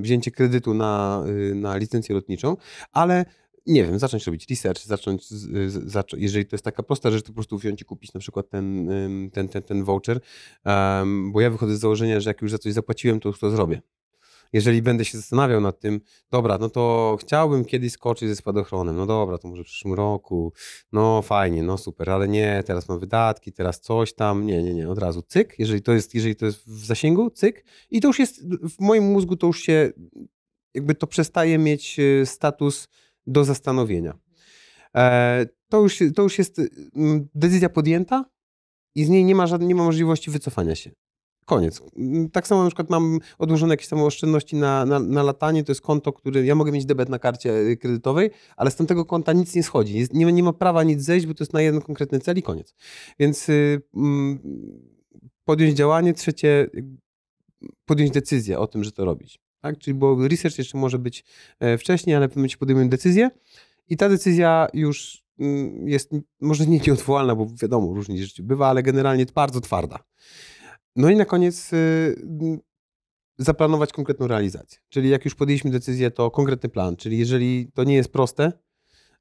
[0.00, 2.56] wzięcie kredytu na, na licencję lotniczą,
[2.92, 3.24] ale
[3.66, 7.22] nie wiem, zacząć robić research, zacząć, z, z, zaczą- jeżeli to jest taka prosta rzecz,
[7.22, 8.90] to po prostu wziąć i kupić na przykład ten,
[9.32, 10.20] ten, ten, ten voucher,
[10.64, 13.50] Em, bo ja wychodzę z założenia, że jak już za coś zapłaciłem, to już to
[13.50, 13.82] zrobię.
[14.52, 19.06] Jeżeli będę się zastanawiał nad tym, dobra, no to chciałbym kiedyś skoczyć ze spadochronem, no
[19.06, 20.52] dobra, to może w przyszłym roku,
[20.92, 24.88] no fajnie, no super, ale nie, teraz mam wydatki, teraz coś tam, nie, nie, nie,
[24.88, 27.64] od razu cyk, jeżeli to jest, jeżeli to jest w zasięgu, cyk.
[27.90, 28.42] I to już jest,
[28.76, 29.92] w moim mózgu to już się,
[30.74, 32.88] jakby to przestaje mieć e, status
[33.26, 34.18] do zastanowienia.
[34.96, 36.60] E, to, już, to już jest
[36.96, 38.24] mm, decyzja podjęta
[38.94, 40.90] i z niej nie ma, żadnej, nie ma możliwości wycofania się.
[41.44, 41.82] koniec.
[41.96, 45.70] Mm, Tak samo na przykład mam odłożone jakieś tam oszczędności na, na, na latanie, to
[45.72, 49.32] jest konto, który, ja mogę mieć debet na karcie y, kredytowej, ale z tamtego konta
[49.32, 49.98] nic nie schodzi.
[49.98, 52.42] Jest, nie, nie ma prawa nic zejść, bo to jest na jeden konkretny cel i
[52.42, 52.74] koniec.
[53.18, 54.38] Więc y, mm,
[55.44, 56.70] podjąć działanie, trzecie
[57.84, 59.40] podjąć decyzję o tym, że to robić.
[59.60, 59.78] Tak?
[59.78, 61.24] Czyli bo research jeszcze może być
[61.60, 63.30] e, wcześniej, ale w pewnym momencie podejmujemy decyzję
[63.88, 68.82] i ta decyzja już mm, jest może nie nieodwołalna, bo wiadomo, różnie rzeczy bywa, ale
[68.82, 69.98] generalnie bardzo twarda.
[70.96, 71.76] No i na koniec y,
[72.40, 72.58] mm,
[73.38, 74.78] zaplanować konkretną realizację.
[74.88, 76.96] Czyli jak już podjęliśmy decyzję, to konkretny plan.
[76.96, 78.52] Czyli jeżeli to nie jest proste,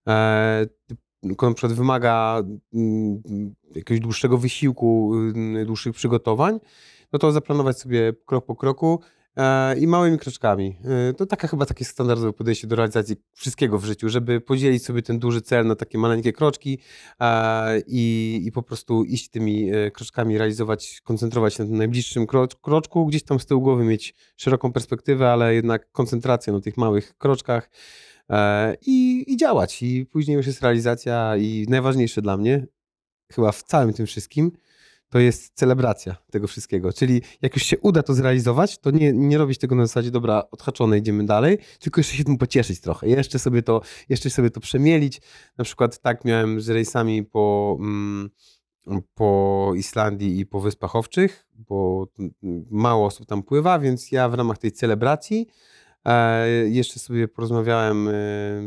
[0.08, 0.66] e,
[1.22, 3.22] tylko na przykład wymaga mm,
[3.76, 5.14] jakiegoś dłuższego wysiłku,
[5.62, 6.60] y, dłuższych przygotowań,
[7.14, 9.00] no to zaplanować sobie krok po kroku
[9.80, 10.78] i małymi kroczkami.
[11.10, 15.02] E, To taka chyba takie standardowe podejście do realizacji wszystkiego w życiu, żeby podzielić sobie
[15.02, 16.80] ten duży cel na takie maleńkie kroczki
[17.20, 22.28] e, i, i po prostu iść tymi e, kroczkami, realizować, koncentrować się na tym najbliższym
[22.28, 26.78] krocz, kroczku, gdzieś tam z tyłu głowy mieć szeroką perspektywę, ale jednak koncentrację na tych
[26.78, 27.70] małych kroczkach
[28.30, 29.84] e, i, i działać.
[29.84, 32.68] I później już jest realizacja i najważniejsze dla mnie,
[33.32, 34.52] chyba w całym tym wszystkim,
[35.10, 36.94] to jest celebracja tego wszystkiego.
[36.94, 40.44] Czyli jak już się uda to zrealizować, to nie, nie robić tego na zasadzie, dobra,
[40.52, 43.08] odhaczone, idziemy dalej, tylko jeszcze się tym pocieszyć trochę.
[43.08, 45.22] Jeszcze sobie to, jeszcze sobie to przemielić.
[45.58, 48.30] Na przykład tak miałem z rejsami po, mm,
[49.14, 52.08] po Islandii i po Wyspach Owczych, bo
[52.72, 55.48] mało osób tam pływa, więc ja w ramach tej celebracji
[56.06, 58.12] e, jeszcze sobie porozmawiałem, e,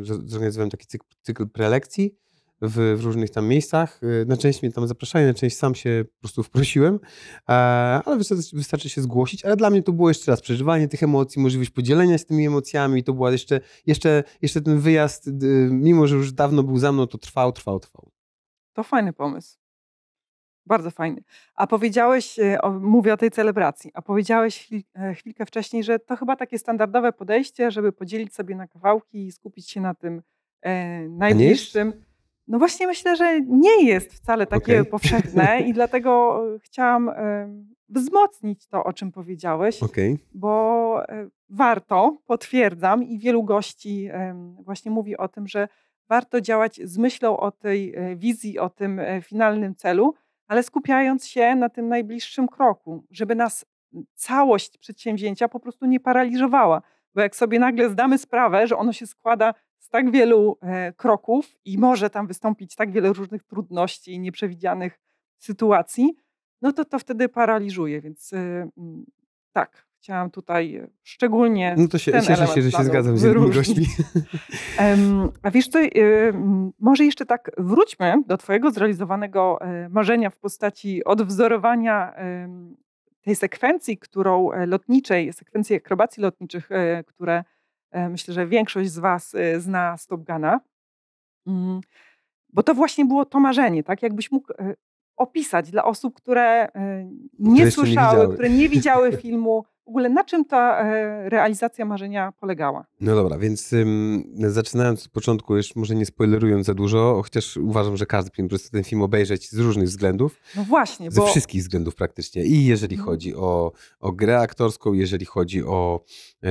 [0.05, 2.22] zorganizowałem taki cykl, cykl prelekcji
[2.62, 4.03] w, w różnych tam miejscach.
[4.03, 7.01] Y, Na część mnie tam zapraszali, na część sam się po prostu wprosiłem,
[7.48, 7.53] e,
[8.05, 9.44] ale wystarczy, wystarczy się zgłosić.
[9.44, 13.05] Ale dla mnie to było jeszcze raz przeżywanie tych emocji, możliwość podzielenia się tymi emocjami.
[13.05, 15.33] To była jeszcze, jeszcze, jeszcze ten wyjazd, y,
[15.70, 18.11] mimo że już dawno był za mną, to trwał, trwał, trwał.
[18.72, 19.62] To fajny pomysł.
[20.66, 21.22] Bardzo fajny.
[21.55, 26.16] A powiedziałeś, e, o, mówię o tej celebracji, a powiedziałeś e, chwilkę wcześniej, że to
[26.16, 30.22] chyba takie standardowe podejście, żeby podzielić sobie na kawałki i skupić się na tym
[30.62, 31.92] e, najbliższym.
[32.48, 34.90] No właśnie myślę, że nie jest wcale takie Okej.
[34.90, 37.48] powszechne i dlatego e, chciałam e,
[37.88, 40.18] wzmocnić to, o czym powiedziałeś Okej.
[40.35, 45.68] bo e, warto, potwierdzam, i wielu gości em, właśnie mówi o tym, że
[46.09, 50.14] warto działać z myślą o tej e, wizji, o tym e, finalnym celu,
[50.46, 53.64] ale skupiając się na tym najbliższym kroku, żeby nas
[54.14, 56.83] całość przedsięwzięcia po prostu nie paraliżowała.
[57.14, 59.55] Bo jak sobie nagle zdamy sprawę, że ono się składa
[59.92, 65.00] tak wielu e, kroków i może tam wystąpić tak wiele różnych trudności i nieprzewidzianych
[65.38, 66.16] sytuacji,
[66.62, 68.00] no to to wtedy paraliżuje.
[68.00, 69.05] Więc e, mm,
[69.52, 71.74] tak, chciałam tutaj e, szczególnie.
[71.78, 73.57] No to się, ten cieszę się, że się zgadzam z wyróżnić.
[73.57, 73.87] gośćmi.
[75.42, 81.05] A wiesz co, m, może jeszcze tak wróćmy do twojego zrealizowanego e, marzenia w postaci
[81.05, 82.14] odwzorowania
[83.22, 87.44] tej sekwencji, którą e, lotniczej, sekwencji akrobacji lotniczych, e, które e,
[87.92, 90.61] myślę, że większość z was e, zna z Top Guna.
[91.46, 91.81] Mm,
[92.52, 94.02] Bo to właśnie było to marzenie, tak?
[94.02, 94.74] Jakbyś mógł e,
[95.16, 96.42] opisać dla osób, które
[96.74, 97.05] e,
[97.38, 98.35] nie nie słyszały, widziały.
[98.35, 102.85] które nie widziały filmu, ogóle na czym ta e, realizacja marzenia polegała?
[103.00, 107.96] No dobra, więc ym, zaczynając od początku, już może nie spoilerując za dużo, chociaż uważam,
[107.96, 110.37] że każdy powinien po prostu ten film obejrzeć z różnych względów.
[110.57, 112.44] No właśnie, Ze bo wszystkich względów praktycznie.
[112.44, 113.07] I jeżeli Mhm.
[113.11, 116.05] chodzi o, o grę aktorską, jeżeli chodzi o,
[116.44, 116.48] e,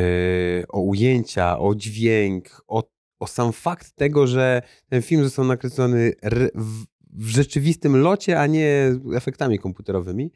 [0.69, 2.83] o ujęcia, o dźwięk, o,
[3.19, 8.47] o sam fakt tego, że ten film został nakręcony r- w, w rzeczywistym locie, a
[8.47, 10.31] nie efektami komputerowymi.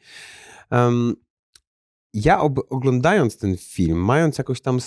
[0.72, 1.14] Em,
[2.16, 4.80] ja oglądając ten film, mając jakąś tam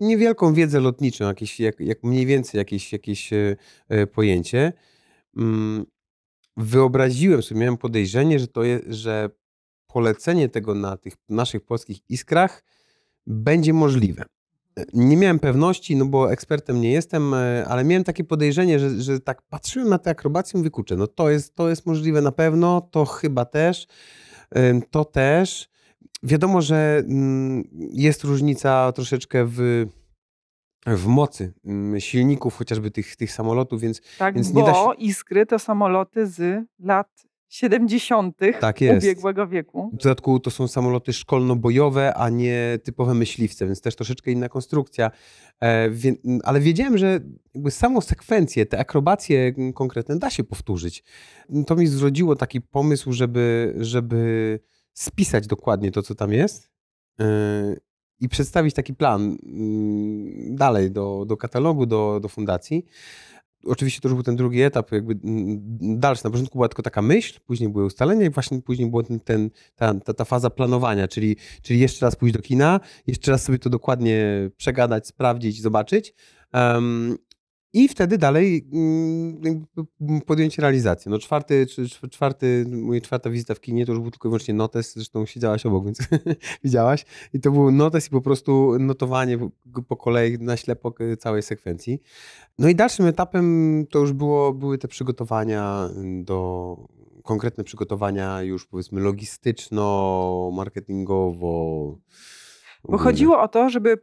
[0.00, 3.56] niewielką wiedzę lotniczą, jakieś, jak, jak mniej więcej jakieś, jakieś e,
[3.88, 4.72] e, pojęcie,
[5.36, 5.86] mm,
[6.56, 9.30] wyobraziłem sobie, miałem podejrzenie, że to jest, że
[9.86, 12.64] polecenie tego na tych naszych polskich iskrach
[13.26, 14.24] będzie możliwe.
[14.78, 17.34] E, Nie miałem pewności, no bo ekspertem nie jestem,
[17.66, 21.54] ale miałem takie podejrzenie, że, że tak patrzyłem na tę akrobację i no to jest,
[21.54, 23.86] to jest możliwe na pewno, to chyba też,
[24.90, 25.75] to też.
[26.26, 29.86] Wiadomo, że mm, jest różnica troszeczkę w,
[30.86, 34.94] w mocy mm, silników, chociażby tych, tych samolotów, więc Tak, Więc nie bo da się-
[34.98, 38.36] Iskry to samoloty z lat 70.
[38.60, 39.04] Tak jest.
[39.06, 39.90] ubiegłego wieku.
[39.92, 45.10] W dodatku to są samoloty szkolno-bojowe, a nie typowe myśliwce, więc też troszeczkę inna konstrukcja.
[45.62, 45.90] E,
[46.44, 47.20] ale wiedziałem, że
[47.54, 51.04] jakby samą sekwencję, te akrobacje konkretne da się powtórzyć.
[51.66, 54.60] To mi zrodziło taki pomysł, żeby, żeby
[54.96, 56.70] spisać dokładnie to, co tam jest
[57.20, 57.76] e,
[58.20, 62.84] i przedstawić taki plan mm, dalej do, do katalogu, do, do fundacji.
[63.64, 65.60] oczywiście to już był ten drugi etap, jakby mm,
[66.00, 66.24] dalszy.
[66.24, 69.50] Na początku była tylko taka myśl, później były ustalenia i właśnie później była ten, ten,
[69.74, 73.58] ta, ta, ta faza planowania, czyli, czyli jeszcze raz pójść do kina, jeszcze raz sobie
[73.58, 76.14] to dokładnie przegadać, sprawdzić, zobaczyć.
[76.54, 77.16] Um,
[77.72, 79.64] i wtedy dalej mm,
[80.26, 81.10] podjąć realizację.
[81.10, 81.66] No czwarty,
[82.10, 85.66] czwarty, moja czwarta wizyta w kinie to już był tylko i wyłącznie notes, zresztą siedziałaś
[85.66, 85.98] obok, więc
[86.64, 87.04] widziałaś.
[87.32, 89.38] I to był notes i po prostu notowanie
[89.88, 92.02] po kolei na ślepo całej sekwencji.
[92.58, 95.90] No i dalszym etapem to już było, były te przygotowania
[96.22, 96.76] do
[97.22, 101.98] konkretne przygotowania już powiedzmy logistyczno, marketingowo.
[102.88, 103.98] Bo chodziło o to, żeby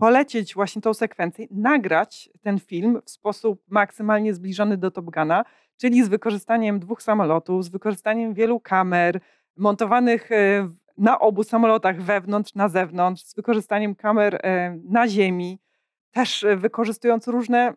[0.00, 5.44] polecieć właśnie tą sekwencję, nagrać ten film w sposób maksymalnie zbliżony do Top Guna,
[5.76, 9.20] czyli z wykorzystaniem dwóch samolotów, z wykorzystaniem wielu kamer
[9.56, 15.58] montowanych e, na obu samolotach wewnątrz, na zewnątrz, z wykorzystaniem kamer e, na ziemi,
[16.10, 17.74] też e, wykorzystując różne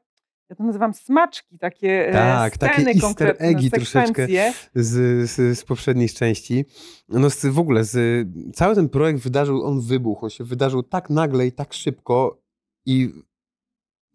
[0.50, 4.28] ja to nazywam smaczki, takie tak, sceny takie konkretne, eggi troszeczkę
[4.76, 6.66] z, z, z poprzednich części.
[7.10, 11.10] No z, w ogóle z, cały ten projekt wydarzył, on wybuchł, on się wydarzył tak
[11.10, 12.42] nagle i tak szybko
[12.86, 13.10] i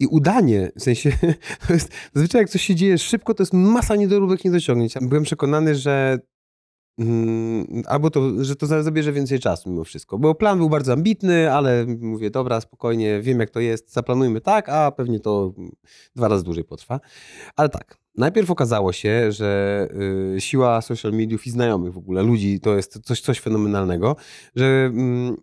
[0.01, 1.11] i udanie, w sensie,
[1.67, 4.93] to jest, zazwyczaj jak coś się dzieje szybko, to jest masa niedoróbek, niedociągnięć.
[5.01, 6.19] Byłem przekonany, że
[7.85, 10.17] albo to, że to zabierze więcej czasu mimo wszystko.
[10.17, 14.69] Bo plan był bardzo ambitny, ale mówię, dobra, spokojnie, wiem jak to jest, zaplanujmy tak,
[14.69, 15.53] a pewnie to
[16.15, 16.99] dwa razy dłużej potrwa.
[17.55, 19.87] Ale tak, najpierw okazało się, że
[20.35, 24.15] y, siła social mediów i znajomych w ogóle, ludzi, to jest coś, coś fenomenalnego,
[24.55, 25.37] że mm,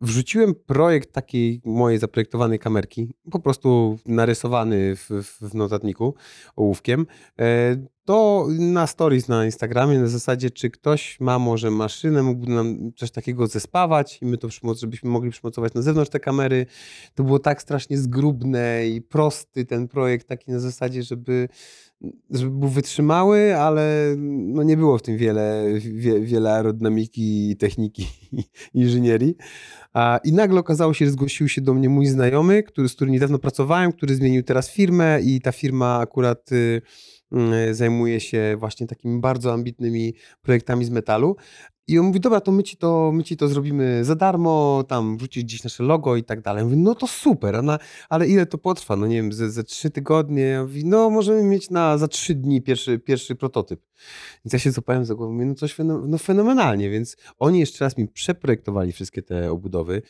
[0.00, 5.08] wrzuciłem projekt takiej mojej zaprojektowanej kamerki, po prostu narysowany w,
[5.40, 6.14] w notatniku
[6.56, 7.06] ołówkiem,
[7.38, 12.92] e, to na stories na Instagramie na zasadzie, czy ktoś ma może maszynę, mógłby nam
[12.96, 16.66] coś takiego zespawać i my to, żebyśmy mogli przymocować na zewnątrz te kamery.
[17.14, 21.48] To było tak strasznie zgrubne i prosty ten projekt, taki na zasadzie, żeby,
[22.30, 28.06] żeby był wytrzymały, ale no nie było w tym wiele, wie, wiele aerodynamiki, techniki
[28.74, 29.36] inżynierii.
[30.24, 33.38] I nagle okazało się, że zgłosił się do mnie mój znajomy, który, z którym niedawno
[33.38, 36.82] pracowałem, który zmienił teraz firmę i ta firma akurat y,
[37.70, 41.36] zajmuje się właśnie takimi bardzo ambitnymi projektami z metalu.
[41.90, 45.16] I on mówi, dobra, to my ci to, my ci to zrobimy za darmo, tam
[45.16, 46.64] wrzucić gdzieś nasze logo i tak dalej.
[46.64, 48.96] Mówi, no to super, a na, ale ile to potrwa?
[48.96, 50.42] No nie wiem, ze, ze trzy tygodnie.
[50.42, 53.80] Ja no możemy mieć na, za trzy dni pierwszy, pierwszy prototyp.
[54.44, 55.76] Więc ja się złapałem za głowę, mówię, no coś
[56.06, 60.02] no fenomenalnie, więc oni jeszcze raz mi przeprojektowali wszystkie te obudowy,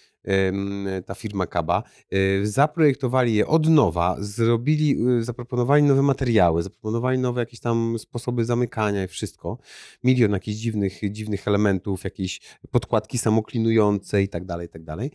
[1.07, 7.41] ta firma Kaba, e, zaprojektowali je od nowa, zrobili, e, zaproponowali nowe materiały, zaproponowali nowe
[7.41, 9.59] jakieś tam sposoby zamykania i wszystko.
[10.05, 11.70] Milion jakichś dziwnych, dziwnych elementów,
[12.05, 15.11] jakieś podkładki samoklinujące i tak dalej, i tak dalej.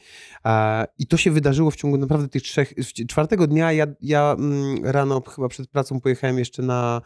[0.99, 2.73] I to się wydarzyło w ciągu naprawdę tych trzech,
[3.09, 7.01] czwartego dnia ja, ja mm, rano chyba przed pracą pojechałem jeszcze na,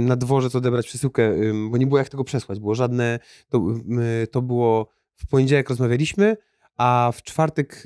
[0.00, 1.32] na dworzec odebrać przesyłkę,
[1.70, 3.66] bo nie było jak tego przesłać, było żadne, to,
[4.30, 6.36] to było w poniedziałek rozmawialiśmy,
[6.76, 7.82] a w czwartek,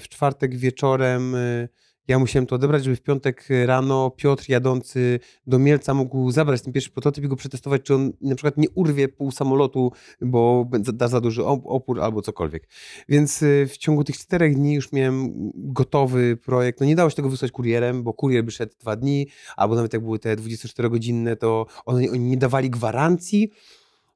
[0.00, 1.36] w czwartek wieczorem
[2.10, 6.72] ja musiałem to odebrać, żeby w piątek rano Piotr jadący do Mielca mógł zabrać ten
[6.72, 11.08] pierwszy prototyp i go przetestować, czy on na przykład nie urwie pół samolotu, bo da
[11.08, 12.68] za duży opór albo cokolwiek.
[13.08, 16.80] Więc y, w ciągu tych czterech dni już miałem gotowy projekt.
[16.80, 19.92] No nie dało się tego wysłać kurierem, bo kurier by szedł dwa dni, albo nawet
[19.92, 23.50] jak były te 24-godzinne, to oni, oni nie dawali gwarancji,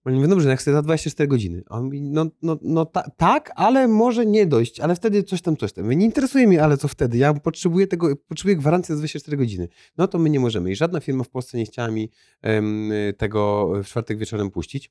[0.04, 1.62] oni mówią, dobrze, no ja chcę za 24 godziny.
[1.70, 5.42] A on mówi, no, no, no ta, tak, ale może nie dojść, ale wtedy coś
[5.42, 5.90] tam, coś tam.
[5.90, 7.18] nie interesuje mnie, ale co wtedy?
[7.18, 9.68] Ja potrzebuję tego, potrzebuję gwarancji za 24 godziny.
[9.98, 10.70] No to my nie możemy.
[10.70, 12.10] I żadna firma w Polsce nie chciała mi
[12.42, 14.90] um, tego w czwartek wieczorem puścić.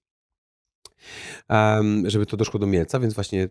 [2.06, 3.50] Żeby to doszło do Mielca, więc właśnie,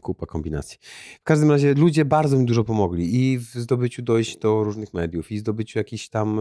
[0.00, 0.78] kupa kombinacji.
[1.20, 5.32] W każdym razie ludzie bardzo mi dużo pomogli i w zdobyciu dojść do różnych mediów,
[5.32, 6.40] i zdobyciu jakichś tam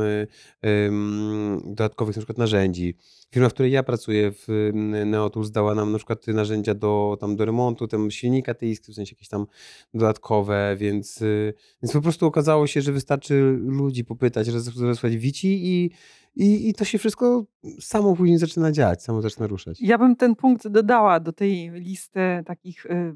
[0.64, 2.96] um, dodatkowych na przykład narzędzi.
[3.34, 4.72] Firma, w której ja pracuję w
[5.06, 8.96] Neotools dała nam na przykład narzędzia do, tam, do remontu tam silnika tej iskry, w
[8.96, 9.46] sensie jakieś tam
[9.94, 15.92] dodatkowe, więc, y, więc po prostu okazało się, że wystarczy ludzi popytać, rozesłać wici i
[16.36, 17.46] i, I to się wszystko
[17.80, 19.82] samo później zaczyna działać, samo zaczyna ruszać.
[19.82, 23.16] Ja bym ten punkt dodała do tej listy takich y,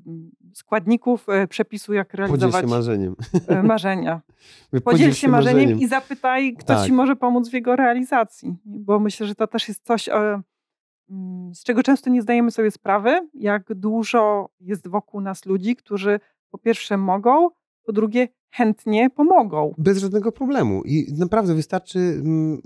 [0.54, 3.16] składników y, przepisu, jak realizować Podziel się marzeniem.
[3.52, 4.22] Y, marzenia.
[4.72, 6.86] Podziel, Podziel się marzeniem, marzeniem, i zapytaj, kto tak.
[6.86, 8.56] ci może pomóc w jego realizacji.
[8.66, 13.30] Bo myślę, że to też jest coś, mm, z czego często nie zdajemy sobie sprawy,
[13.34, 17.50] jak dużo jest wokół nas ludzi, którzy po pierwsze mogą,
[17.86, 19.74] po drugie chętnie pomogą.
[19.78, 20.84] Bez żadnego problemu.
[20.84, 22.62] I naprawdę wystarczy mm,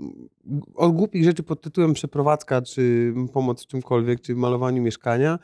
[0.74, 5.38] od głupich rzeczy pod tytułem przeprowadzka, czy pomoc w czymkolwiek, czy malowaniu mieszkania,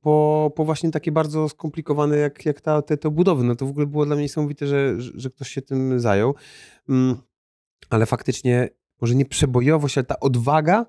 [0.00, 3.44] po, po właśnie takie bardzo skomplikowane jak, jak ta, te, te budowy.
[3.44, 6.34] No to w ogóle było dla mnie niesamowite, że, że ktoś się tym zajął.
[6.88, 7.16] Mm,
[7.90, 8.68] ale faktycznie
[9.00, 10.86] może nie przebojowość, ale ta odwaga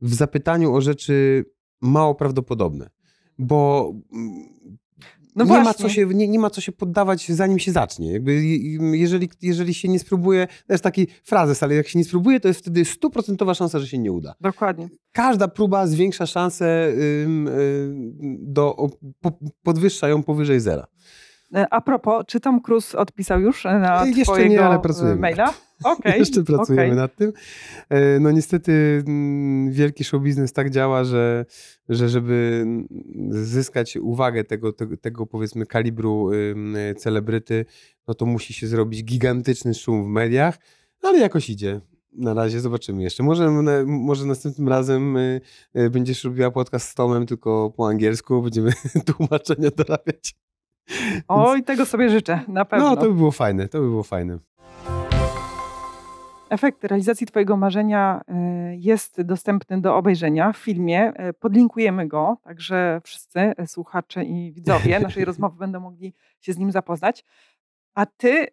[0.00, 1.44] w zapytaniu o rzeczy
[1.80, 2.90] mało prawdopodobne.
[3.38, 4.48] Bo mm,
[5.44, 8.12] No nie, ma co się, nie, nie ma co się poddawać, zanim się zacznie.
[8.12, 12.04] Jakby, je- jeżeli, jeżeli się nie spróbuje, to jest taki frazes, ale jak się nie
[12.04, 14.34] spróbuje, to jest wtedy stuprocentowa szansa, że się nie uda.
[14.40, 14.88] Dokładnie.
[15.12, 16.88] Każda próba zwiększa szansę,
[17.24, 18.76] ym, ym, do,
[19.20, 20.86] po, podwyższa ją powyżej zera.
[21.54, 25.16] E, A propos, czy Tom Cruise odpisał już na Jeszcze nie, twojego ale e, pracujemy.
[25.16, 25.54] maila?
[25.84, 26.18] Okej.
[26.18, 26.96] Jeszcze pracujemy okej.
[26.96, 27.32] nad tym.
[27.88, 31.46] E, No niestety mm, wielki show biznes tak działa, że,
[31.88, 32.86] że żeby mm,
[33.30, 36.30] zyskać uwagę tego, tego, tego powiedzmy kalibru
[36.96, 37.64] celebryty,
[38.08, 40.58] no to musi się zrobić gigantyczny szum w mediach,
[41.02, 41.80] ale jakoś idzie.
[42.12, 43.22] Na razie zobaczymy jeszcze.
[43.22, 43.50] Może,
[43.86, 45.40] może następnym razem y,
[45.76, 48.72] y, będziesz robiła podcast z Tomem tylko po angielsku, będziemy
[49.16, 50.34] tłumaczenia dorabiać.
[51.28, 52.90] Oj, tego sobie życzę, na pewno.
[52.90, 54.38] No to by było fajne, to by było fajne.
[56.50, 61.12] Efekt realizacji Twojego marzenia e, jest dostępny do obejrzenia w filmie.
[61.16, 66.58] E, Podlinkujemy go, także wszyscy e, słuchacze i widzowie naszej rozmowy będą mogli się z
[66.58, 67.24] nim zapoznać.
[67.94, 68.46] A Ty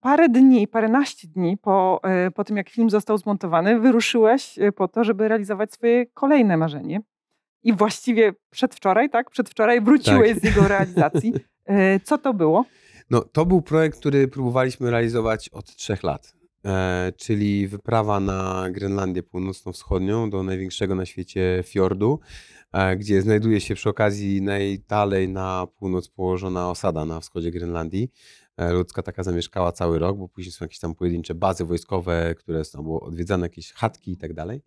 [0.00, 2.00] parę dni, paręnaście dni po,
[2.34, 7.00] po tym, jak film został zmontowany, wyruszyłeś po to, żeby realizować swoje kolejne marzenie.
[7.62, 9.30] I właściwie przedwczoraj, tak?
[9.30, 10.40] Przedwczoraj wróciłeś Tak.
[10.40, 11.32] z jego realizacji.
[11.70, 12.64] E, Co to było?
[13.10, 16.32] No, to był projekt, który próbowaliśmy realizować od trzech lat.
[16.64, 22.20] E, czyli wyprawa na Grenlandię Północno-Wschodnią do największego na świecie fiordu,
[22.72, 28.10] e, gdzie znajduje się przy okazji najdalej na północ położona osada na wschodzie Grenlandii.
[28.56, 32.64] E, ludzka taka zamieszkała cały rok, bo później są jakieś tam pojedyncze bazy wojskowe, które
[32.64, 34.62] są było odwiedzane, jakieś chatki i tak dalej.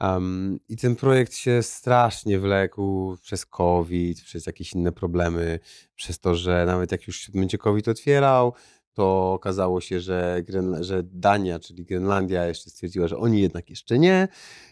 [0.00, 5.58] Um, I ten projekt się strasznie wlekł przez COVID, przez jakieś inne problemy,
[5.94, 8.54] przez to, że nawet jak już się będzie COVID otwierał,
[8.94, 10.42] to okazało się, że,
[10.80, 14.28] że Dania, czyli Grenlandia jeszcze stwierdziła, że oni jednak jeszcze nie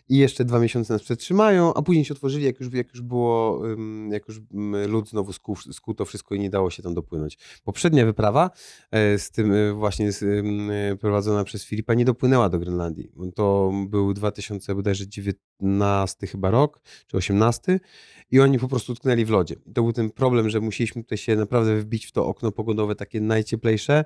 [0.08, 3.62] i jeszcze dwa miesiące nas przetrzymają, a później się otworzyli, jak już, jak już było,
[4.10, 4.40] jak już
[4.88, 7.38] lud znowu skuł, skuł to wszystko i nie dało się tam dopłynąć.
[7.64, 8.50] Poprzednia wyprawa
[8.90, 13.10] e, z tym e, właśnie z, e, prowadzona przez Filipa nie dopłynęła do Grenlandii.
[13.34, 17.80] To był 2000 bodajże 19 chyba rok, czy 18
[18.30, 19.54] i oni po prostu utknęli w lodzie.
[19.66, 22.94] I to był ten problem, że musieliśmy tutaj się naprawdę wbić w to okno pogodowe
[22.94, 24.04] takie najcieplejsze,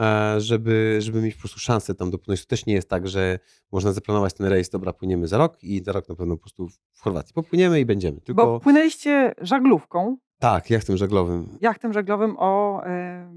[0.00, 2.40] e, żeby, żeby mieć po prostu szansę tam dopłynąć.
[2.40, 3.38] To też nie jest tak, że
[3.72, 6.68] można zaplanować ten rejs, dobra, płyniemy za rok i za rok na pewno po prostu
[6.92, 8.20] w Chorwacji popłyniemy i będziemy.
[8.20, 11.58] Tylko Bo płynęliście żaglówką, tak, jachtem żaglowym.
[11.60, 13.34] jachtem żaglowym o e,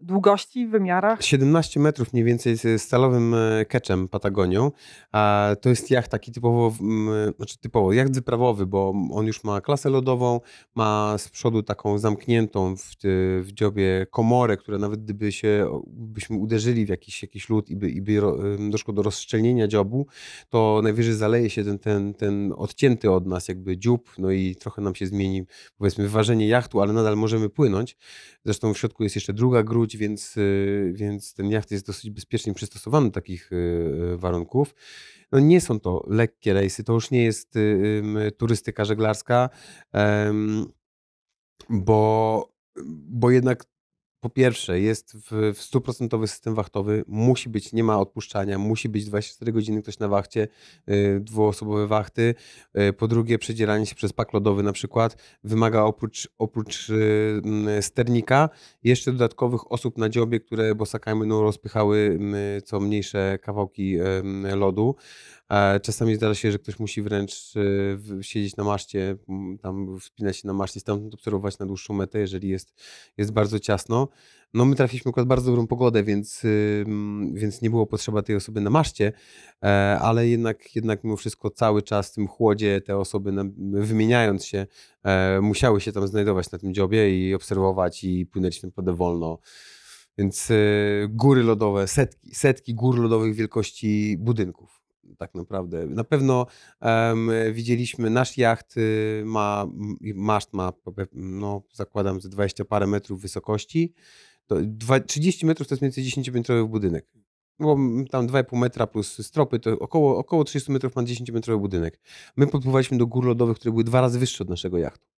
[0.00, 1.22] długości, wymiarach.
[1.22, 4.72] 17 metrów mniej więcej z stalowym e, keczem Patagonią.
[5.12, 6.72] A to jest jacht taki typowo,
[7.36, 10.40] znaczy typowo, jacht wyprawowy, bo on już ma klasę lodową,
[10.74, 12.82] ma z przodu taką zamkniętą w,
[13.42, 17.90] w dziobie komorę, która nawet gdyby się, byśmy uderzyli w jakiś, jakiś lód i by,
[17.90, 18.20] i by
[18.70, 20.06] doszło do rozszczelnienia dziobu,
[20.48, 24.82] to najwyżej zaleje się ten, ten, ten odcięty od nas jakby dziób, no i trochę
[24.82, 25.42] nam się zmieni
[25.78, 27.96] powiedzmy ważenie jachtu, ale nadal możemy płynąć.
[28.44, 29.62] Zresztą w środku jest jeszcze druga
[29.94, 33.56] więc, y, więc ten jacht jest dosyć bezpiecznie przystosowany do takich y,
[34.14, 34.74] y, warunków.
[35.32, 37.54] No nie są to lekkie rejsy, to już nie jest
[38.36, 39.50] turystyka żeglarska,
[41.68, 42.52] bo,
[43.08, 43.64] bo jednak
[44.26, 49.04] po pierwsze jest w, w stuprocentowy system wachtowy, musi być, nie ma odpuszczania, musi być
[49.04, 50.48] 24 godziny ktoś na wachcie,
[50.88, 52.34] y, dwuosobowe wachty.
[52.78, 57.42] Y, po drugie przedzieranie się przez pak lodowy na przykład wymaga oprócz, oprócz y,
[57.80, 58.48] sternika
[58.84, 62.18] jeszcze dodatkowych osób na dziobie, które bosakami będą rozpychały
[62.64, 63.96] co mniejsze kawałki
[64.54, 64.96] lodu.
[65.48, 69.16] E, Czasami zdarza się, że ktoś musi wręcz e, siedzieć na maszcie,
[69.62, 72.74] tam wspinać się na maszcie, stamtąd obserwować na dłuższą metę, jeżeli jest,
[73.16, 74.08] jest bardzo ciasno.
[74.54, 78.60] No my trafiliśmy akurat bardzo dobrą pogodę, więc, ym, więc nie było potrzeba tej osoby
[78.60, 79.12] na maszcie,
[79.62, 84.66] e, ale jednak, jednak mimo wszystko cały czas w tym chłodzie te osoby wymieniając się
[85.42, 89.38] musiały się tam znajdować na tym dziobie i obserwować i płynąć naprawdę wolno.
[90.18, 90.54] Więc e,
[91.08, 94.75] góry lodowe, setki, setki gór lodowych wielkości budynków.
[95.18, 95.86] Tak naprawdę.
[95.86, 96.46] Na pewno
[96.80, 99.66] em, widzieliśmy, nasz jacht y, ma,
[100.14, 100.72] maszt ma,
[101.12, 103.94] no, zakładam, ze 20 parę metrów wysokości.
[104.46, 107.06] To dwa, 30 metrów to jest mniej więcej 10-piętrowy budynek.
[107.58, 107.76] Bo
[108.10, 112.00] tam 2,5 metra plus stropy, to około, około 30 metrów ma 10-metrowy budynek.
[112.36, 115.15] My podpływaliśmy do gór lodowych, które były dwa razy wyższe od naszego jachtu.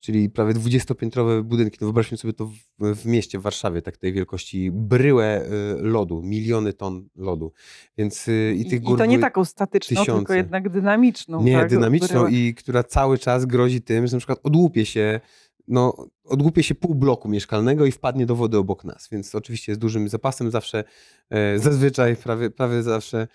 [0.00, 1.78] Czyli prawie 20-piętrowe budynki.
[1.80, 6.22] No wyobraźmy sobie to w, w mieście, w Warszawie, tak tej wielkości bryłę y, lodu,
[6.22, 7.52] miliony ton lodu.
[7.98, 10.36] Więc y, i I, tych I gór to nie taką statyczną, tylko tysiące.
[10.36, 11.42] jednak dynamiczną.
[11.42, 12.30] nie, tak, dynamiczną bryłę.
[12.30, 15.20] i która cały czas grozi tym, że na przykład odłupie się
[15.68, 19.78] no, odłupie się pół bloku mieszkalnego i wpadnie do wody obok nas, więc oczywiście z
[19.78, 20.84] dużym zapasem zawsze,
[21.30, 23.28] e, zazwyczaj, prawie, prawie zawsze,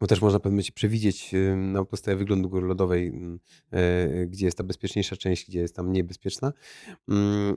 [0.00, 4.64] bo też można momencie przewidzieć na podstawie wyglądu góry lodowej, m, e, gdzie jest ta
[4.64, 6.52] bezpieczniejsza część, gdzie jest ta mniej bezpieczna.
[7.08, 7.56] Mm,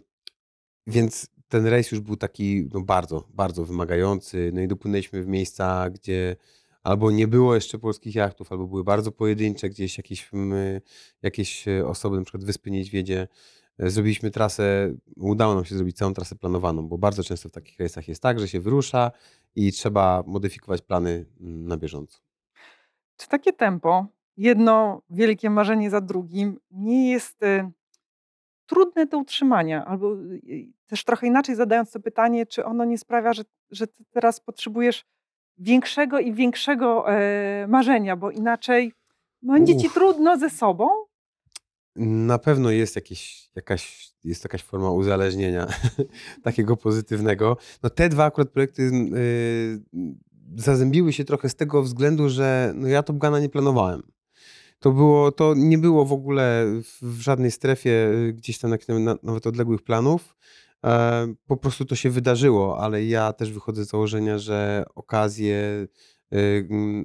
[0.88, 4.51] Więc ten rejs już był taki no, bardzo, bardzo wymagający.
[4.53, 6.36] No i dopłynęliśmy w miejsca, gdzie
[6.84, 10.82] albo nie było jeszcze polskich jachtów, albo były bardzo pojedyncze, gdzieś jakieś, mm,
[11.21, 13.27] jakieś e, osoby, na przykład Wyspy Niedźwiedzie.
[13.80, 17.80] E, Zrobiliśmy trasę, udało nam się zrobić całą trasę planowaną, bo bardzo często w takich
[17.80, 19.11] rejsach jest tak, że się wyrusza
[19.55, 22.19] i trzeba modyfikować plany mm, na bieżąco.
[23.17, 24.05] Czy takie tempo,
[24.38, 27.71] jedno wielkie marzenie za drugim, nie jest y,
[28.65, 29.86] trudne do utrzymania?
[29.86, 33.88] Albo y, y, też trochę inaczej zadając to pytanie, czy ono nie sprawia, że, że
[33.88, 35.05] ty teraz potrzebujesz
[35.57, 38.93] większego i większego e, marzenia, bo inaczej
[39.41, 39.93] będzie ci Uff.
[39.93, 40.89] trudno ze sobą?
[42.00, 45.68] Na pewno jest jakieś, jakaś, jest jakaś forma uzależnienia
[46.43, 47.58] takiego pozytywnego.
[47.84, 48.91] No te dwa akurat projekty
[49.93, 50.16] yy,
[50.56, 54.04] zazębiły się trochę z tego względu, że no ja Top Guna nie planowałem.
[54.80, 56.66] To, było, to nie było w ogóle
[57.02, 60.38] w, żadnej strefie y, gdzieś tam na, na, nawet odległych planów.
[60.86, 65.88] E, po prostu to się wydarzyło, ale ja też wychodzę z założenia, że okazje,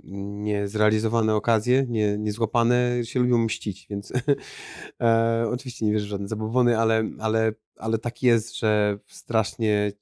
[0.05, 4.13] niezrealizowane okazje, nie, niezłapane się lubią mścić, więc
[5.01, 9.93] e, oczywiście nie wierzę w żadne zabobony, ale, ale, ale tak jest, że strasznie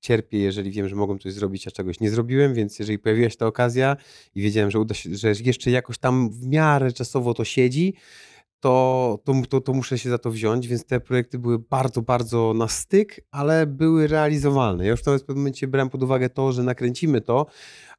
[0.00, 3.36] cierpię, jeżeli wiem, że mogłem coś zrobić, a czegoś nie zrobiłem, więc jeżeli pojawiła się
[3.36, 3.96] ta okazja
[4.34, 7.94] i wiedziałem, że uda się, że jeszcze jakoś tam w miarę czasowo to siedzi,
[8.60, 9.18] to,
[9.48, 13.20] to, to, muszę się za to wziąć, więc te projekty były bardzo, bardzo na styk,
[13.30, 14.84] ale były realizowalne.
[14.84, 17.46] Ja już w pewnym momencie brałem pod uwagę to, że nakręcimy to,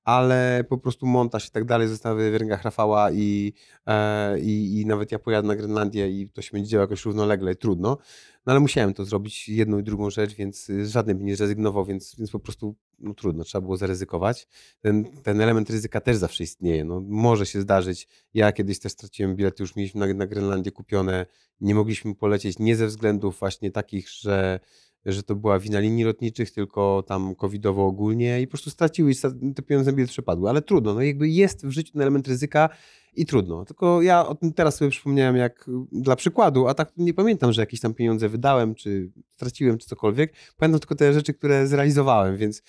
[0.03, 3.53] ale po prostu montaż i tak dalej zostały w rękach Rafała i,
[3.87, 7.55] e, i, i nawet ja pojadę na Grenlandię i to się będzie działo jakoś równolegle
[7.55, 7.97] trudno.
[8.45, 11.85] No ale musiałem to zrobić, jedną i drugą rzecz, więc z żadnej bym nie zrezygnował,
[11.85, 14.47] więc, więc po prostu no, trudno, trzeba było zaryzykować.
[14.81, 16.85] Ten, ten element ryzyka też zawsze istnieje.
[16.85, 18.07] No, może się zdarzyć.
[18.33, 21.25] Ja kiedyś też straciłem bilety, już mieliśmy na, na Grenlandię kupione,
[21.61, 24.59] nie mogliśmy polecieć nie ze względów właśnie takich, że
[25.05, 29.15] że to była wina linii lotniczych, tylko tam covidowo ogólnie i po prostu straciły i
[29.55, 30.49] te pieniądze bilet przepadły.
[30.49, 32.69] Ale trudno, no jakby jest w życiu ten element ryzyka
[33.13, 33.65] i trudno.
[33.65, 37.53] Tylko ja o tym teraz sobie przypomniałem jak y, dla przykładu, a tak nie pamiętam,
[37.53, 40.33] że jakieś tam pieniądze wydałem, czy straciłem, czy cokolwiek.
[40.57, 42.63] Pamiętam tylko te rzeczy, które zrealizowałem, więc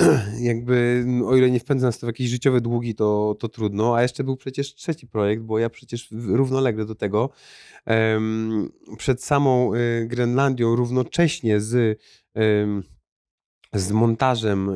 [0.40, 3.96] jakby o ile nie wpędza nas to w jakieś życiowe długi, to, to trudno.
[3.96, 7.30] A jeszcze był przecież trzeci projekt, bo ja przecież równolegle do tego
[8.98, 12.00] przed samą y, Grenlandią równocześnie z
[13.74, 14.70] z montażem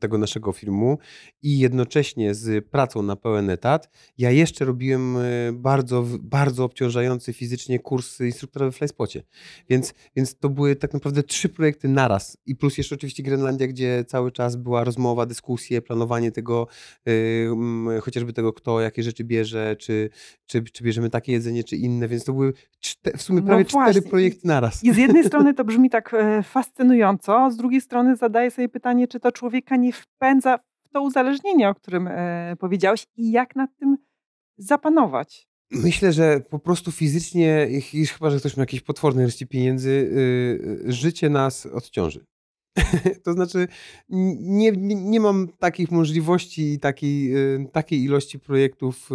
[0.00, 0.98] tego naszego filmu
[1.42, 7.32] i jednocześnie z pracą na pełen etat, ja jeszcze robiłem y, bardzo, w- bardzo obciążający
[7.32, 9.22] fizycznie kurs instruktora we Flyspocie.
[9.68, 12.38] Więc, więc to były tak naprawdę trzy projekty naraz.
[12.46, 16.66] I plus jeszcze oczywiście Grenlandia, gdzie cały czas była rozmowa, dyskusje, planowanie tego,
[17.08, 17.48] y,
[18.02, 20.10] chociażby tego, kto jakie rzeczy bierze, czy,
[20.46, 22.08] czy, czy bierzemy takie jedzenie, czy inne.
[22.08, 23.92] Więc to były czte, w sumie No prawie właśnie.
[23.92, 24.84] cztery projekty naraz.
[24.84, 26.42] I z jednej strony to brzmi tak e,
[27.50, 31.74] z drugiej strony zadaję sobie pytanie, czy to człowieka nie wpędza w to uzależnienie, o
[31.74, 33.96] którym e, powiedziałeś i jak nad tym
[34.58, 35.48] zapanować.
[35.70, 37.68] Myślę, że po prostu fizycznie,
[38.12, 40.10] chyba, że ktoś ma jakieś potworne ilości pieniędzy,
[40.84, 42.24] yy, życie nas odciąży.
[43.24, 43.68] to znaczy,
[44.08, 49.10] nie, nie, nie mam takich możliwości i takiej, yy, takiej ilości projektów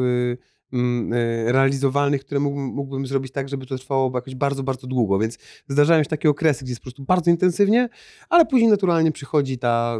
[1.45, 5.19] realizowalnych, które mógłbym, zrobić tak, żeby to trwało jakoś bardzo, bardzo długo.
[5.19, 7.89] Więc zdarzają się takie okresy, gdzie jest po prostu bardzo intensywnie,
[8.29, 9.99] ale później naturalnie przychodzi ta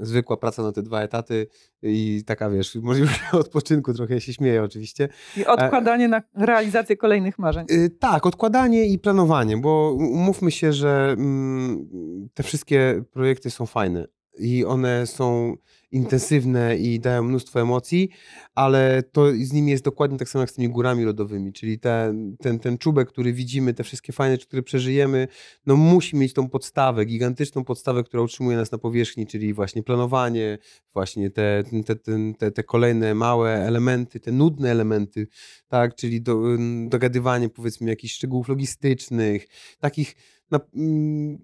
[0.00, 1.46] zwykła praca na te dwa etaty
[1.82, 7.66] i taka, wiesz, możliwość odpoczynku, trochę się śmieję oczywiście, I odkładanie na realizację kolejnych marzeń.
[7.70, 11.88] Y, Tak, odkładanie i planowanie, bo umówmy się, że mm,
[12.34, 14.06] te wszystkie projekty są fajne
[14.38, 15.56] i one są
[15.92, 18.08] intensywne i dają mnóstwo emocji,
[18.54, 22.36] ale to z nimi jest dokładnie tak samo jak z tymi górami lodowymi, czyli ten,
[22.36, 25.28] ten, ten czubek, który widzimy, te wszystkie fajne rzeczy, które przeżyjemy,
[25.66, 30.58] no musi mieć tą podstawę, gigantyczną podstawę, która utrzymuje nas na powierzchni, czyli właśnie planowanie,
[30.92, 31.96] właśnie te, te,
[32.38, 35.28] te, te, kolejne małe elementy, te nudne elementy,
[35.68, 36.42] tak, czyli do,
[36.88, 39.46] dogadywanie powiedzmy jakichś szczegółów logistycznych,
[39.80, 40.14] takich
[40.50, 41.38] na, mm,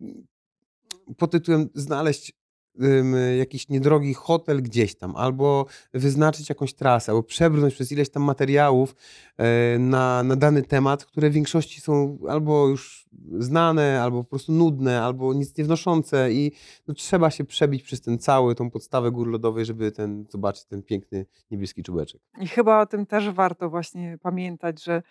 [1.16, 2.37] pod tytułem znaleźć
[3.38, 8.96] jakiś niedrogi hotel gdzieś tam, albo wyznaczyć jakąś trasę, albo przebrnąć przez ileś tam materiałów
[9.36, 13.08] e, na, na dany temat, które w większości są albo już
[13.38, 16.52] znane, albo po prostu nudne, albo nic nie wnoszące i
[16.88, 20.82] no, trzeba się przebić przez ten cały, tą podstawę gór lodowej, żeby ten, zobaczyć ten
[20.82, 22.20] piękny niebieski czubeczek.
[22.40, 25.02] I chyba o tym też warto właśnie pamiętać, że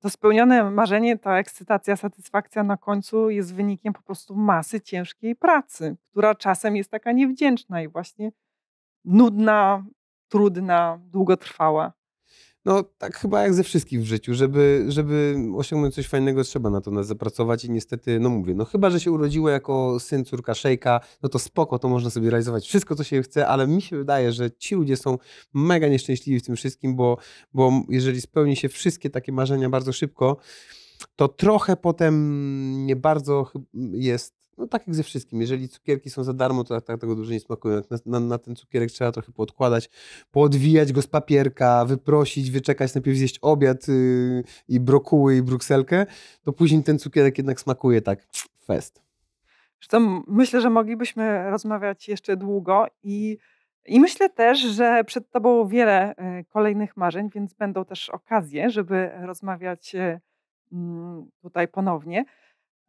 [0.00, 5.96] to spełnione marzenie, ta ekscytacja, satysfakcja na końcu jest wynikiem po prostu masy ciężkiej pracy,
[6.10, 8.32] która czasem jest taka niewdzięczna i właśnie
[9.04, 9.84] nudna,
[10.28, 11.92] trudna, długotrwała.
[12.64, 16.80] No tak chyba jak ze wszystkim w życiu, żeby, żeby osiągnąć coś fajnego trzeba na
[16.80, 20.54] to nas zapracować i niestety, no mówię, no chyba, że się urodziło jako syn, córka
[20.54, 23.96] szejka, no to spoko, to można sobie realizować wszystko, co się chce, ale mi się
[23.96, 25.18] wydaje, że ci ludzie są
[25.54, 27.18] mega nieszczęśliwi w tym wszystkim, bo,
[27.54, 30.36] bo jeżeli spełni się wszystkie takie marzenia bardzo szybko,
[31.16, 33.50] to trochę potem nie bardzo
[33.92, 37.14] jest, no tak jak ze wszystkim, jeżeli cukierki są za darmo, to tak, tak tego
[37.14, 37.82] dużo nie smakują.
[37.90, 39.90] Na, na, na ten cukierek trzeba trochę poodkładać,
[40.30, 46.06] poodwijać go z papierka, wyprosić, wyczekać, najpierw zjeść obiad yy, i brokuły i brukselkę,
[46.42, 48.26] to później ten cukierek jednak smakuje tak
[48.64, 49.02] fest.
[49.80, 53.38] Zresztą myślę, że moglibyśmy rozmawiać jeszcze długo i,
[53.86, 59.10] i myślę też, że przed Tobą wiele e, kolejnych marzeń, więc będą też okazje, żeby
[59.22, 60.20] rozmawiać e,
[60.72, 62.24] mm, tutaj ponownie.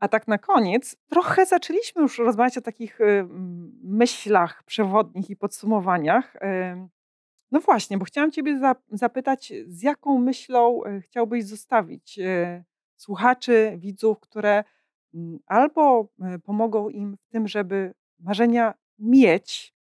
[0.06, 6.36] A tak na koniec, trochę zaczęliśmy już rozmawiać o takich mm, myślach przewodnich i podsumowaniach.
[6.36, 6.88] E,
[7.52, 12.20] No właśnie, bo chciałam Ciebie za- zapytać, z jaką myślą e, chciałbyś zostawić
[12.96, 14.64] słuchaczy, widzów, które
[15.46, 16.08] albo
[16.44, 19.74] pomogą im w tym, żeby marzenia mieć,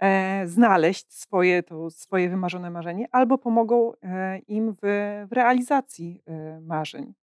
[0.00, 4.78] e, znaleźć swoje, to swoje wymarzone marzenie, albo pomogą e, im w,
[5.30, 6.22] realizacji
[6.60, 7.14] marzeń.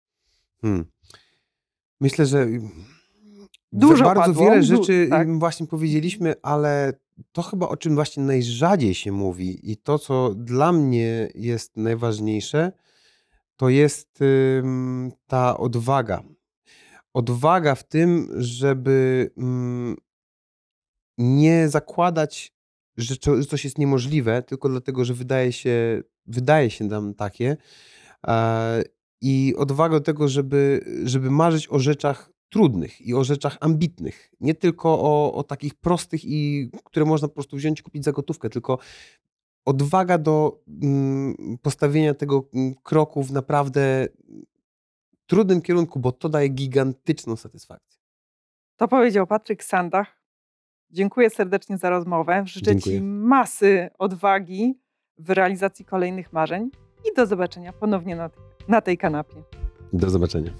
[0.63, 0.85] Hmm.
[2.01, 2.47] Myślę, że
[3.73, 5.29] Dużo bardzo padło, wiele du- rzeczy tak.
[5.29, 6.93] im właśnie powiedzieliśmy, ale
[7.33, 12.73] to chyba o czym właśnie najrzadziej się mówi i to, co dla mnie jest najważniejsze,
[13.57, 14.19] to jest
[14.59, 16.23] ym, ta odwaga.
[17.15, 19.97] Odwaga w tym, żeby mm,
[21.19, 22.53] nie zakładać,
[22.97, 23.17] że
[23.49, 27.57] coś jest niemożliwe, tylko dlatego, że wydaje się, wydaje się nam takie.
[29.21, 34.31] I odwaga do tego, żeby, żeby marzyć o rzeczach trudnych i o rzeczach ambitnych.
[34.41, 38.13] Nie tylko o, o takich prostych i które można po prostu wziąć i kupić za
[38.13, 38.79] gotówkę, tylko
[39.65, 44.09] odwaga do mm, postawienia tego mm, kroku w naprawdę
[45.27, 48.01] trudnym kierunku, bo to daje gigantyczną satysfakcję.
[48.77, 50.19] To powiedział Patryk Sandach.
[50.91, 52.43] Dziękuję serdecznie za rozmowę.
[52.47, 52.97] Życzę Dziękuję.
[52.97, 54.81] Ci masy odwagi
[55.19, 56.71] w realizacji kolejnych marzeń
[57.13, 58.31] i do zobaczenia ponownie na,
[58.69, 59.43] na tej kanapie.
[59.93, 60.51] Do zobaczenia.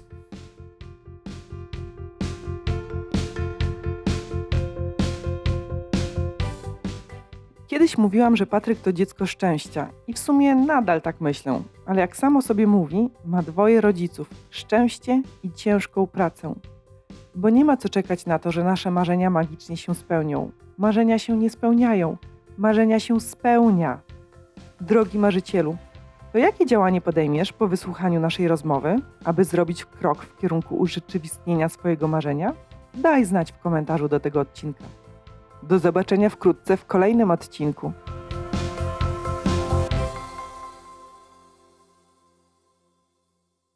[7.67, 12.17] Kiedyś mówiłam, że Patryk to dziecko szczęścia i w sumie nadal tak myślę, ale jak
[12.17, 16.55] samo sobie mówi, ma dwoje rodziców szczęście i ciężką pracę.
[17.35, 20.51] Bo nie ma co czekać na to, że nasze marzenia magicznie się spełnią.
[20.77, 22.17] Marzenia się nie spełniają,
[22.57, 23.99] marzenia się spełnia.
[24.81, 25.77] Drogi marzycielu,
[26.33, 32.07] to jakie działanie podejmiesz po wysłuchaniu naszej rozmowy, aby zrobić krok w kierunku urzeczywistnienia swojego
[32.07, 32.53] marzenia?
[32.93, 34.83] Daj znać w komentarzu do tego odcinka.
[35.63, 37.91] Do zobaczenia wkrótce w kolejnym odcinku.